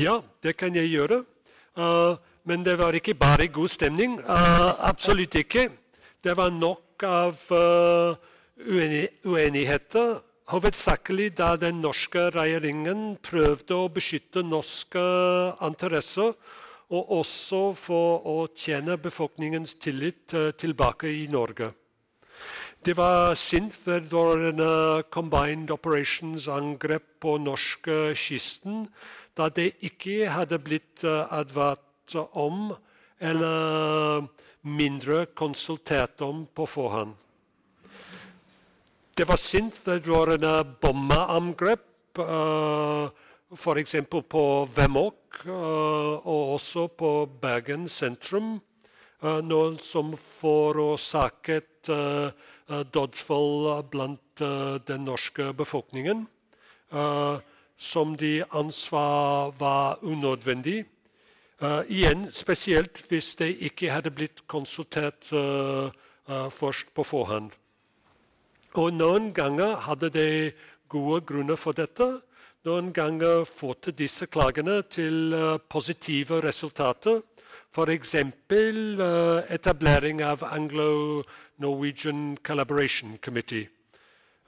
Ja, 0.00 0.22
det 0.40 0.57
kan 0.57 0.72
jeg 0.72 0.94
gjøre. 0.94 1.26
Uh, 1.74 2.14
men 2.45 2.64
det 2.64 2.78
var 2.78 2.97
ikke 2.97 3.14
bare 3.14 3.49
god 3.49 3.68
stemning. 3.68 4.18
Uh, 4.20 4.88
absolutt 4.88 5.34
ikke. 5.34 5.68
Det 6.24 6.36
var 6.36 6.51
nok 6.51 7.03
av 7.05 7.40
uh, 7.51 8.16
uenigheter 9.24 10.20
hovedsakelig 10.53 11.30
da 11.38 11.55
den 11.57 11.80
norske 11.80 12.28
regjeringen 12.34 13.16
prøvde 13.24 13.76
å 13.76 13.88
beskytte 13.92 14.45
norske 14.45 15.05
interesser, 15.64 16.34
og 16.92 17.14
også 17.18 17.62
for 17.80 18.26
å 18.28 18.36
tjene 18.53 18.99
befolkningens 19.01 19.74
tillit 19.80 20.36
uh, 20.36 20.53
tilbake 20.53 21.09
i 21.09 21.24
Norge. 21.32 21.72
Det 22.84 22.92
var 22.99 23.32
sint 23.40 23.78
vedrørende 23.86 25.03
Combined 25.09 25.72
Operations-angrep 25.72 27.07
på 27.24 27.38
norskekysten, 27.40 28.84
da 29.32 29.49
det 29.49 29.70
ikke 29.80 30.28
hadde 30.28 30.61
blitt 30.61 31.07
uh, 31.09 31.24
advart 32.12 32.28
om 32.32 32.76
eller 33.18 34.26
mindre 34.62 35.26
konsultert 35.26 36.20
om 36.20 36.46
på 36.55 36.66
forhånd. 36.66 37.14
Det 39.14 39.24
var 39.28 39.36
sint 39.36 39.80
vedrørende 39.86 40.64
bombeangrep, 40.80 42.18
uh, 42.18 43.09
f.eks. 43.55 43.96
på 44.11 44.68
Vemork 44.74 45.46
uh, 45.46 46.18
og 46.26 46.55
også 46.55 46.88
på 46.88 47.28
Bergen 47.40 47.88
sentrum. 47.88 48.61
Uh, 49.22 49.38
noe 49.40 49.78
som 49.80 50.16
forårsaket 50.40 51.70
dødsfall 52.64 53.82
blant 53.92 54.40
den 54.88 55.05
norske 55.05 55.52
befolkningen. 55.52 56.26
som 57.76 58.16
de 58.16 58.42
ansvar 58.50 59.52
var 59.59 59.98
unødvendig. 60.02 60.86
Igjen 61.89 62.27
spesielt 62.33 62.99
hvis 63.09 63.35
det 63.41 63.51
ikke 63.69 63.93
hadde 63.93 64.11
blitt 64.15 64.43
konsultert 64.51 65.29
først 65.31 66.91
på 66.95 67.05
forhånd. 67.07 67.53
Og 68.75 68.91
noen 68.93 69.31
ganger 69.33 69.77
hadde 69.87 70.11
de 70.11 70.29
gode 70.91 71.21
grunner 71.29 71.57
for 71.57 71.77
dette. 71.79 72.07
Noen 72.65 72.93
ganger 72.97 73.45
førte 73.45 73.93
disse 73.93 74.27
klagene 74.27 74.81
til 74.91 75.35
uh, 75.37 75.59
positive 75.69 76.41
resultater. 76.43 77.21
F.eks. 77.75 78.15
Uh, 78.15 79.43
etablering 79.53 80.23
av 80.25 80.43
Anglo-Norwegian 80.49 82.39
Collaboration 82.43 83.19
Committee, 83.23 83.69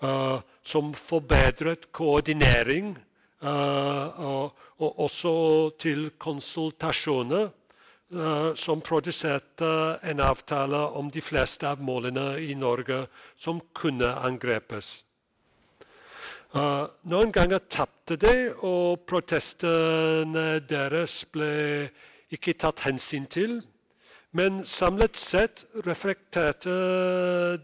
uh, 0.03 0.41
som 0.65 0.95
forbedret 0.95 1.93
koordinering 1.93 2.97
uh, 2.97 3.06
og, 3.43 4.55
og, 4.79 4.99
også 5.07 5.33
til 5.79 6.11
konsultasjoner 6.19 7.51
Eh, 8.15 8.55
som 8.55 8.81
produserte 8.81 9.99
en 10.03 10.21
avtale 10.23 10.79
om 10.95 11.09
de 11.11 11.19
fleste 11.21 11.67
av 11.67 11.81
målene 11.83 12.37
i 12.39 12.55
Norge 12.55 13.01
som 13.35 13.59
kunne 13.75 14.13
angrepes. 14.23 15.03
Uh, 16.55 16.87
noen 17.11 17.33
ganger 17.35 17.59
tapte 17.67 18.15
de, 18.17 18.53
og 18.63 19.03
protestene 19.11 20.61
deres 20.71 21.25
ble 21.35 21.91
ikke 22.31 22.55
tatt 22.55 22.85
hensyn 22.87 23.27
til. 23.27 23.59
Men 24.31 24.63
samlet 24.63 25.19
sett 25.19 25.67
reflekterte 25.85 26.79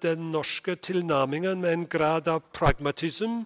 den 0.03 0.33
norske 0.35 0.75
tilnærmingen 0.75 1.62
med 1.62 1.73
en 1.73 1.87
grad 1.87 2.27
av 2.27 2.43
pragmatisme 2.51 3.45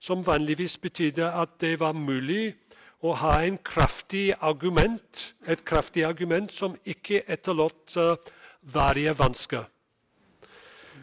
som 0.00 0.26
vanligvis 0.26 0.76
betydde 0.78 1.30
at 1.32 1.56
det 1.60 1.80
var 1.80 1.92
mulig 1.92 2.54
å 3.02 3.12
ha 3.20 3.38
kraftig 3.64 4.34
argument, 4.40 5.34
et 5.46 5.64
kraftig 5.64 6.04
argument 6.04 6.52
som 6.52 6.76
ikke 6.84 7.22
etterlot 7.28 7.96
uh, 7.96 8.16
varige 8.62 9.14
vansker. 9.18 9.66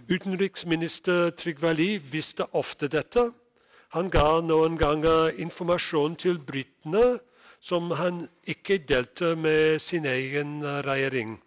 Utenriksminister 0.10 1.32
Trygve 1.38 1.74
Lie 1.74 2.02
visste 2.12 2.46
ofte 2.52 2.88
dette. 2.88 3.32
Han 3.96 4.10
ga 4.10 4.42
noen 4.42 4.76
ganger 4.78 5.32
informasjon 5.40 6.18
til 6.20 6.40
britene 6.44 7.20
som 7.64 7.92
han 7.96 8.26
ikke 8.44 8.82
delte 8.84 9.36
med 9.40 9.80
sin 9.80 10.06
egen 10.06 10.60
regjering. 10.84 11.38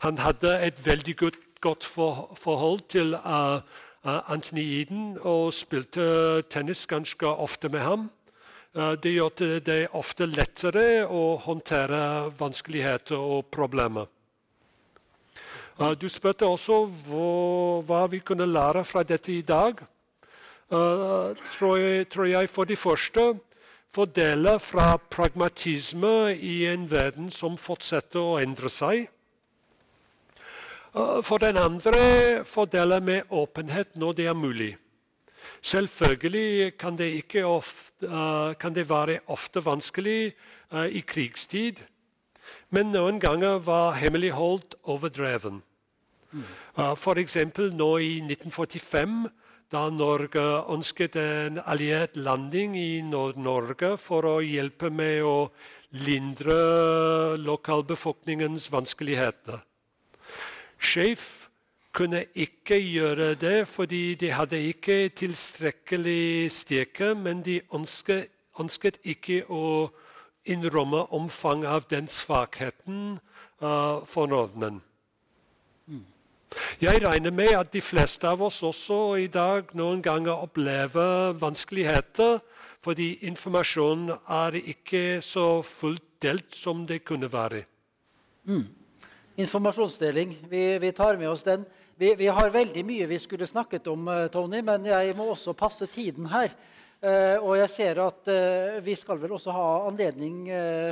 Han 0.00 0.18
hadde 0.18 0.54
et 0.64 0.80
veldig 0.86 1.16
godt, 1.16 1.38
godt 1.60 1.84
for, 1.84 2.32
forhold 2.40 2.80
til 2.88 3.14
uh, 3.14 3.60
Anthony 4.04 4.62
Eden 4.80 5.18
og 5.20 5.52
spilte 5.52 6.42
tennis 6.48 6.86
ganske 6.88 7.26
ofte 7.26 7.68
med 7.68 7.80
ham. 7.84 8.08
Eh, 8.76 8.94
det 9.02 9.12
gjør 9.12 9.60
det 9.66 9.88
ofte 9.92 10.26
lettere 10.26 11.04
å 11.04 11.36
håndtere 11.42 12.30
vanskeligheter 12.38 13.18
og 13.18 13.50
problemer. 13.50 14.06
Eh, 15.80 15.92
du 16.00 16.08
spurte 16.08 16.46
også 16.46 16.84
hva 17.08 18.06
vi 18.10 18.22
kunne 18.24 18.46
lære 18.46 18.84
fra 18.84 19.02
dette 19.02 19.32
i 19.32 19.42
dag. 19.42 19.82
Tror, 20.70 22.26
jeg, 22.30 22.48
for 22.48 22.64
det 22.64 22.78
første 22.78 23.32
fordeler 23.90 24.58
fra 24.62 25.00
pragmatisme 25.10 26.30
i 26.38 26.66
en 26.70 26.84
verden 26.90 27.26
som 27.34 27.56
fortsetter 27.58 28.22
å 28.22 28.36
endre 28.38 28.70
seg. 28.70 29.08
For 30.92 31.38
den 31.38 31.56
andre 31.56 32.44
fordeler 32.44 33.00
vi 33.06 33.20
åpenhet 33.30 33.96
når 33.96 34.12
det 34.18 34.26
er 34.26 34.34
mulig. 34.34 34.72
Selvfølgelig 35.62 36.78
kan 36.78 36.98
det, 36.98 37.44
ofte, 37.44 38.06
uh, 38.06 38.54
kan 38.54 38.74
det 38.74 38.88
være 38.88 39.20
ofte 39.26 39.64
vanskelig 39.64 40.32
uh, 40.72 40.86
i 40.86 41.00
krigstid, 41.00 41.80
men 42.70 42.92
noen 42.92 43.20
ganger 43.20 43.58
var 43.58 43.92
hemmeligholdt 44.00 44.74
overdreven. 44.82 45.62
Mm. 46.32 46.44
Uh, 46.76 46.92
F.eks. 46.92 47.36
nå 47.72 47.90
i 47.98 48.18
1945, 48.24 49.28
da 49.70 49.86
Norge 49.90 50.42
ønsket 50.72 51.16
en 51.16 51.60
alliert 51.64 52.16
landing 52.16 52.74
i 52.78 53.00
Nord-Norge 53.06 53.96
for 54.02 54.26
å 54.26 54.40
hjelpe 54.42 54.90
med 54.90 55.22
å 55.22 55.50
lindre 55.90 57.36
lokalbefolkningens 57.38 58.66
vanskeligheter. 58.72 59.62
Sjef 60.80 61.48
kunne 61.92 62.24
ikke 62.34 62.78
gjøre 62.80 63.34
det 63.34 63.68
fordi 63.68 64.14
de 64.14 64.30
hadde 64.32 64.60
ikke 64.62 65.08
tilstrekkelig 65.08 66.52
styrke, 66.52 67.14
men 67.14 67.44
de 67.44 67.60
ønsket, 67.74 68.28
ønsket, 68.60 68.98
ikke 69.04 69.42
å 69.50 69.90
innrømme 70.44 71.04
omfanget 71.12 71.68
av 71.68 71.88
den 71.90 72.08
svakheten 72.08 73.18
uh, 73.62 74.00
for 74.06 74.26
nordmenn. 74.26 74.80
Jeg 76.80 77.04
regner 77.04 77.30
med 77.30 77.52
at 77.54 77.72
de 77.72 77.80
fleste 77.80 78.26
av 78.26 78.40
oss 78.42 78.62
også 78.66 79.14
i 79.22 79.28
dag 79.30 79.70
noen 79.78 80.00
ganger 80.02 80.42
opplever 80.48 81.36
vanskeligheter 81.38 82.40
fordi 82.82 83.12
informasjonen 83.28 84.16
er 84.26 84.56
ikke 84.58 85.20
så 85.22 85.60
fullt 85.62 86.06
delt 86.22 86.56
som 86.56 86.86
det 86.88 87.04
kunne 87.04 87.28
være. 87.32 87.62
Mm. 88.48 88.64
Informasjonsdeling. 89.40 90.34
Vi, 90.48 90.78
vi, 90.78 90.92
tar 90.92 91.16
med 91.16 91.30
oss 91.30 91.42
den. 91.42 91.62
Vi, 91.96 92.10
vi, 92.14 92.26
har 92.28 92.50
veldig 92.52 92.82
mye 92.84 93.06
vi 93.08 93.18
skulle 93.18 93.46
snakket 93.48 93.86
om, 93.88 94.08
eh, 94.08 94.26
Tony, 94.32 94.60
men 94.64 94.84
jeg 94.84 95.14
må 95.16 95.30
også 95.32 95.54
passe 95.56 95.88
tiden 95.88 96.26
her. 96.28 96.52
Uh, 97.00 97.40
og 97.40 97.54
jeg 97.56 97.70
ser 97.72 97.98
at 98.04 98.28
uh, 98.28 98.74
vi 98.84 98.92
skal 99.00 99.16
vel 99.22 99.32
også 99.32 99.54
ha 99.56 99.68
anledning 99.88 100.50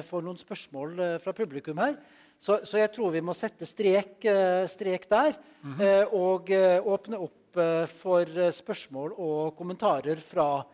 for 0.08 0.24
noen 0.24 0.40
spørsmål 0.40 1.20
fra 1.20 1.34
publikum 1.36 1.76
her. 1.82 1.98
Så, 2.40 2.62
så, 2.64 2.78
jeg 2.80 2.94
tror 2.94 3.12
vi 3.12 3.20
må 3.20 3.34
sette 3.36 3.68
strek, 3.68 4.24
strek 4.72 5.04
der 5.10 5.36
mm 5.60 5.74
-hmm. 5.74 6.12
og 6.14 6.50
åpne 6.94 7.18
opp 7.18 7.58
for 7.98 8.52
spørsmål 8.52 9.12
og 9.18 9.56
kommentarer 9.56 10.16
fra 10.16 10.64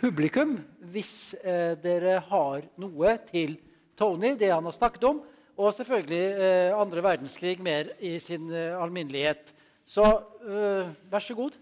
publikum 0.00 0.60
hvis 0.78 1.34
dere 1.82 2.22
har 2.30 2.62
noe 2.76 3.18
til 3.26 3.58
Tony, 3.96 4.36
det 4.38 4.52
han 4.54 4.64
har 4.64 4.72
snakket 4.72 5.04
om. 5.04 5.20
Og 5.58 5.74
selvfølgelig 5.74 6.26
eh, 6.38 6.72
andre 6.78 7.02
verdenskrig 7.02 7.56
mer 7.62 7.90
i 7.98 8.14
sin 8.22 8.46
eh, 8.54 8.76
alminnelighet. 8.78 9.50
Så 9.86 10.04
eh, 10.46 10.90
vær 11.10 11.24
så 11.24 11.34
god. 11.34 11.56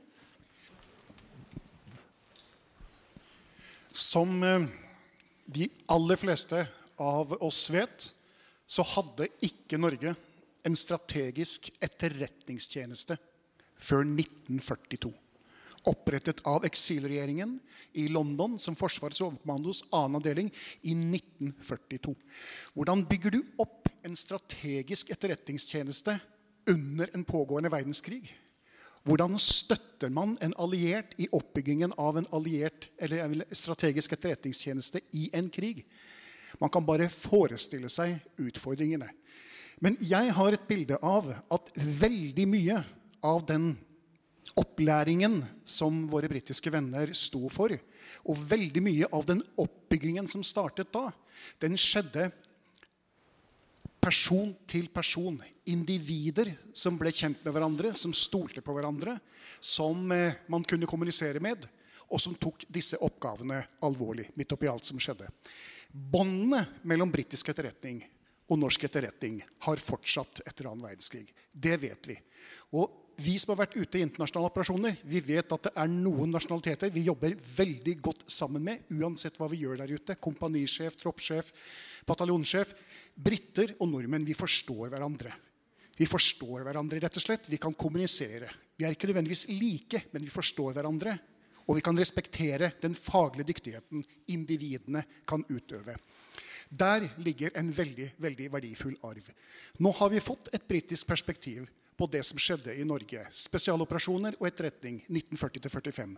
Som 3.96 4.42
de 5.46 5.68
aller 5.88 6.20
fleste 6.20 6.66
av 7.00 7.32
oss 7.40 7.62
vet, 7.72 8.10
så 8.68 8.84
hadde 8.84 9.30
ikke 9.46 9.80
Norge 9.80 10.12
en 10.66 10.76
strategisk 10.76 11.70
etterretningstjeneste 11.80 13.16
før 13.80 14.04
1942. 14.04 15.14
Opprettet 15.86 16.42
av 16.50 16.66
eksilregjeringen 16.66 17.56
i 17.96 18.08
London 18.12 18.58
som 18.60 18.76
Forsvarets 18.76 19.22
overkommandos 19.22 19.84
annen 19.94 20.18
avdeling 20.18 20.52
i 20.82 20.92
1942. 20.98 22.12
Hvordan 22.74 23.06
bygger 23.08 23.38
du 23.38 23.40
opp 23.62 23.85
en 24.06 24.16
strategisk 24.16 25.10
etterretningstjeneste 25.10 26.18
under 26.70 27.10
en 27.14 27.24
pågående 27.26 27.70
verdenskrig? 27.72 28.30
Hvordan 29.06 29.38
støtter 29.38 30.10
man 30.10 30.34
en 30.42 30.54
alliert 30.58 31.12
i 31.22 31.28
oppbyggingen 31.34 31.92
av 31.98 32.18
en 32.18 32.26
alliert 32.34 32.88
eller 32.98 33.44
strategisk 33.54 34.16
etterretningstjeneste 34.16 35.02
i 35.14 35.28
en 35.34 35.50
krig? 35.50 35.84
Man 36.58 36.72
kan 36.72 36.86
bare 36.86 37.10
forestille 37.12 37.90
seg 37.92 38.16
utfordringene. 38.40 39.10
Men 39.82 39.98
jeg 40.00 40.32
har 40.32 40.54
et 40.56 40.68
bilde 40.68 40.98
av 41.04 41.28
at 41.52 41.70
veldig 41.76 42.46
mye 42.48 42.80
av 43.26 43.44
den 43.46 43.74
opplæringen 44.56 45.42
som 45.68 46.06
våre 46.08 46.30
britiske 46.30 46.70
venner 46.72 47.12
sto 47.14 47.50
for, 47.52 47.74
og 48.24 48.42
veldig 48.50 48.82
mye 48.82 49.10
av 49.14 49.26
den 49.28 49.42
oppbyggingen 49.60 50.26
som 50.30 50.44
startet 50.46 50.90
da, 50.94 51.10
den 51.60 51.76
skjedde 51.78 52.30
person 54.00 54.52
til 54.68 54.88
person. 54.92 55.38
Individer 55.66 56.52
som 56.76 56.98
ble 56.98 57.10
kjent 57.14 57.42
med 57.44 57.54
hverandre, 57.54 57.94
som 57.98 58.14
stolte 58.14 58.62
på 58.62 58.74
hverandre, 58.76 59.16
som 59.60 60.12
eh, 60.14 60.36
man 60.52 60.64
kunne 60.64 60.88
kommunisere 60.88 61.42
med, 61.42 61.66
og 62.06 62.22
som 62.22 62.36
tok 62.38 62.68
disse 62.70 62.98
oppgavene 63.02 63.62
alvorlig. 63.82 64.28
midt 64.34 64.52
oppi 64.54 64.68
alt 64.70 64.86
som 64.86 65.00
skjedde. 65.02 65.26
Båndene 65.90 66.64
mellom 66.82 67.10
britisk 67.10 67.48
etterretning 67.50 68.04
og 68.46 68.60
norsk 68.60 68.84
etterretning 68.86 69.40
har 69.66 69.82
fortsatt 69.82 70.44
etter 70.46 70.68
annen 70.70 70.86
verdenskrig. 70.86 71.26
Det 71.50 71.76
vet 71.82 72.06
vi. 72.06 72.16
Og 72.78 73.05
vi 73.16 73.36
som 73.40 73.54
har 73.54 73.62
vært 73.62 73.76
ute 73.78 73.98
i 73.98 74.04
internasjonale 74.04 74.50
operasjoner, 74.50 74.96
vi 75.08 75.22
vet 75.24 75.52
at 75.54 75.68
det 75.68 75.72
er 75.80 75.88
noen 75.88 76.34
nasjonaliteter 76.34 76.92
vi 76.92 77.06
jobber 77.06 77.36
veldig 77.56 77.94
godt 78.04 78.26
sammen 78.32 78.64
med, 78.66 78.84
uansett 78.92 79.38
hva 79.40 79.48
vi 79.48 79.62
gjør 79.62 79.80
der 79.80 79.94
ute. 79.96 80.18
Kompanisjef, 80.20 80.98
troppssjef, 81.00 81.52
bataljonssjef. 82.08 82.74
Briter 83.16 83.72
og 83.80 83.88
nordmenn, 83.88 84.26
vi 84.28 84.36
forstår 84.36 84.90
hverandre. 84.92 85.32
Vi 85.96 86.08
forstår 86.08 86.66
hverandre, 86.66 87.00
rett 87.00 87.16
og 87.16 87.24
slett. 87.24 87.48
Vi 87.48 87.60
kan 87.60 87.74
kommunisere. 87.78 88.50
Vi 88.76 88.84
er 88.84 88.92
ikke 88.92 89.08
nødvendigvis 89.08 89.46
like, 89.56 90.02
men 90.12 90.26
vi 90.26 90.32
forstår 90.32 90.76
hverandre. 90.76 91.16
Og 91.66 91.78
vi 91.78 91.82
kan 91.82 91.96
respektere 91.98 92.74
den 92.82 92.94
faglige 92.94 93.48
dyktigheten 93.48 94.04
individene 94.34 95.02
kan 95.26 95.40
utøve. 95.48 95.96
Der 96.70 97.08
ligger 97.22 97.54
en 97.54 97.70
veldig 97.70 98.12
veldig 98.18 98.52
verdifull 98.52 98.96
arv. 99.06 99.28
Nå 99.78 99.92
har 100.00 100.10
vi 100.10 100.20
fått 100.20 100.50
et 100.52 100.66
britisk 100.66 101.06
perspektiv 101.06 101.68
på 101.96 102.08
det 102.10 102.24
som 102.26 102.38
skjedde 102.38 102.74
i 102.74 102.84
Norge. 102.84 103.22
Spesialoperasjoner 103.30 104.36
og 104.40 104.48
etterretning 104.48 104.98
1940-45. 105.06 106.16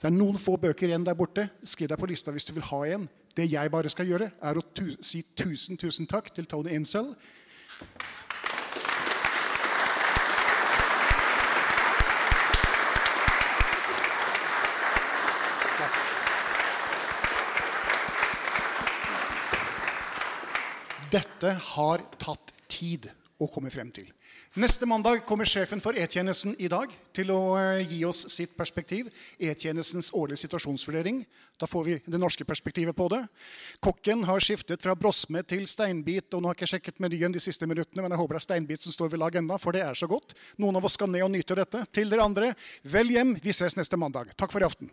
Det 0.00 0.08
er 0.08 0.16
noen 0.16 0.38
få 0.40 0.56
bøker 0.56 0.88
igjen 0.88 1.04
der 1.04 1.16
borte. 1.16 1.46
Skriv 1.62 1.90
deg 1.90 2.00
på 2.00 2.08
lista 2.08 2.32
hvis 2.34 2.48
du 2.48 2.54
vil 2.56 2.66
ha 2.70 2.80
en. 2.96 3.06
Det 3.36 3.46
jeg 3.46 3.70
bare 3.70 3.92
skal 3.92 4.08
gjøre, 4.08 4.30
er 4.42 4.58
å 4.58 4.64
tu 4.74 4.88
si 5.04 5.22
tusen, 5.36 5.78
tusen 5.78 6.08
takk 6.10 6.32
til 6.34 6.48
Tony 6.50 6.72
Insel. 6.74 7.12
Dette 21.10 21.56
har 21.74 22.02
tatt 22.22 22.52
tid 22.70 23.08
å 23.40 23.48
komme 23.50 23.70
frem 23.72 23.88
til. 23.94 24.06
Neste 24.60 24.86
mandag 24.86 25.24
kommer 25.26 25.48
sjefen 25.48 25.80
for 25.82 25.96
E-tjenesten 25.98 26.52
i 26.62 26.68
dag 26.70 26.92
til 27.16 27.32
å 27.34 27.40
eh, 27.58 27.80
gi 27.88 28.00
oss 28.06 28.24
sitt 28.30 28.52
perspektiv. 28.58 29.08
E-tjenestens 29.40 30.12
årlige 30.14 30.44
situasjonsvurdering. 30.44 31.22
Da 31.58 31.66
får 31.70 31.86
vi 31.86 31.96
det 32.04 32.20
norske 32.20 32.46
perspektivet 32.46 32.96
på 32.96 33.08
det. 33.10 33.22
Kokken 33.82 34.22
har 34.28 34.44
skiftet 34.44 34.84
fra 34.84 34.94
brosme 34.94 35.42
til 35.42 35.66
steinbit. 35.70 36.28
og 36.34 36.44
nå 36.44 36.50
har 36.50 36.58
jeg 36.58 36.62
ikke 36.62 36.72
sjekket 36.74 37.02
menyen 37.02 37.34
de 37.34 37.42
siste 37.42 37.66
minuttene, 37.66 38.04
men 38.04 38.14
jeg 38.14 38.22
håper 38.22 38.38
det 38.38 38.42
er 38.42 38.46
steinbit 38.46 38.86
som 38.86 38.94
står 38.94 39.14
ved 39.14 39.24
lag 39.24 39.40
enda, 39.40 39.58
for 39.58 39.74
det 39.74 39.82
er 39.86 39.98
så 39.98 40.10
godt. 40.10 40.36
Noen 40.60 40.78
av 40.78 40.86
oss 40.86 40.98
skal 41.00 41.10
ned 41.10 41.26
og 41.26 41.34
nyte 41.34 41.58
dette. 41.58 41.86
Til 41.90 42.12
dere 42.12 42.28
andre, 42.28 42.54
vel 42.84 43.10
hjem. 43.16 43.34
Vi 43.42 43.56
ses 43.56 43.78
neste 43.80 43.98
mandag. 43.98 44.36
Takk 44.38 44.54
for 44.54 44.62
i 44.62 44.70
aften. 44.70 44.92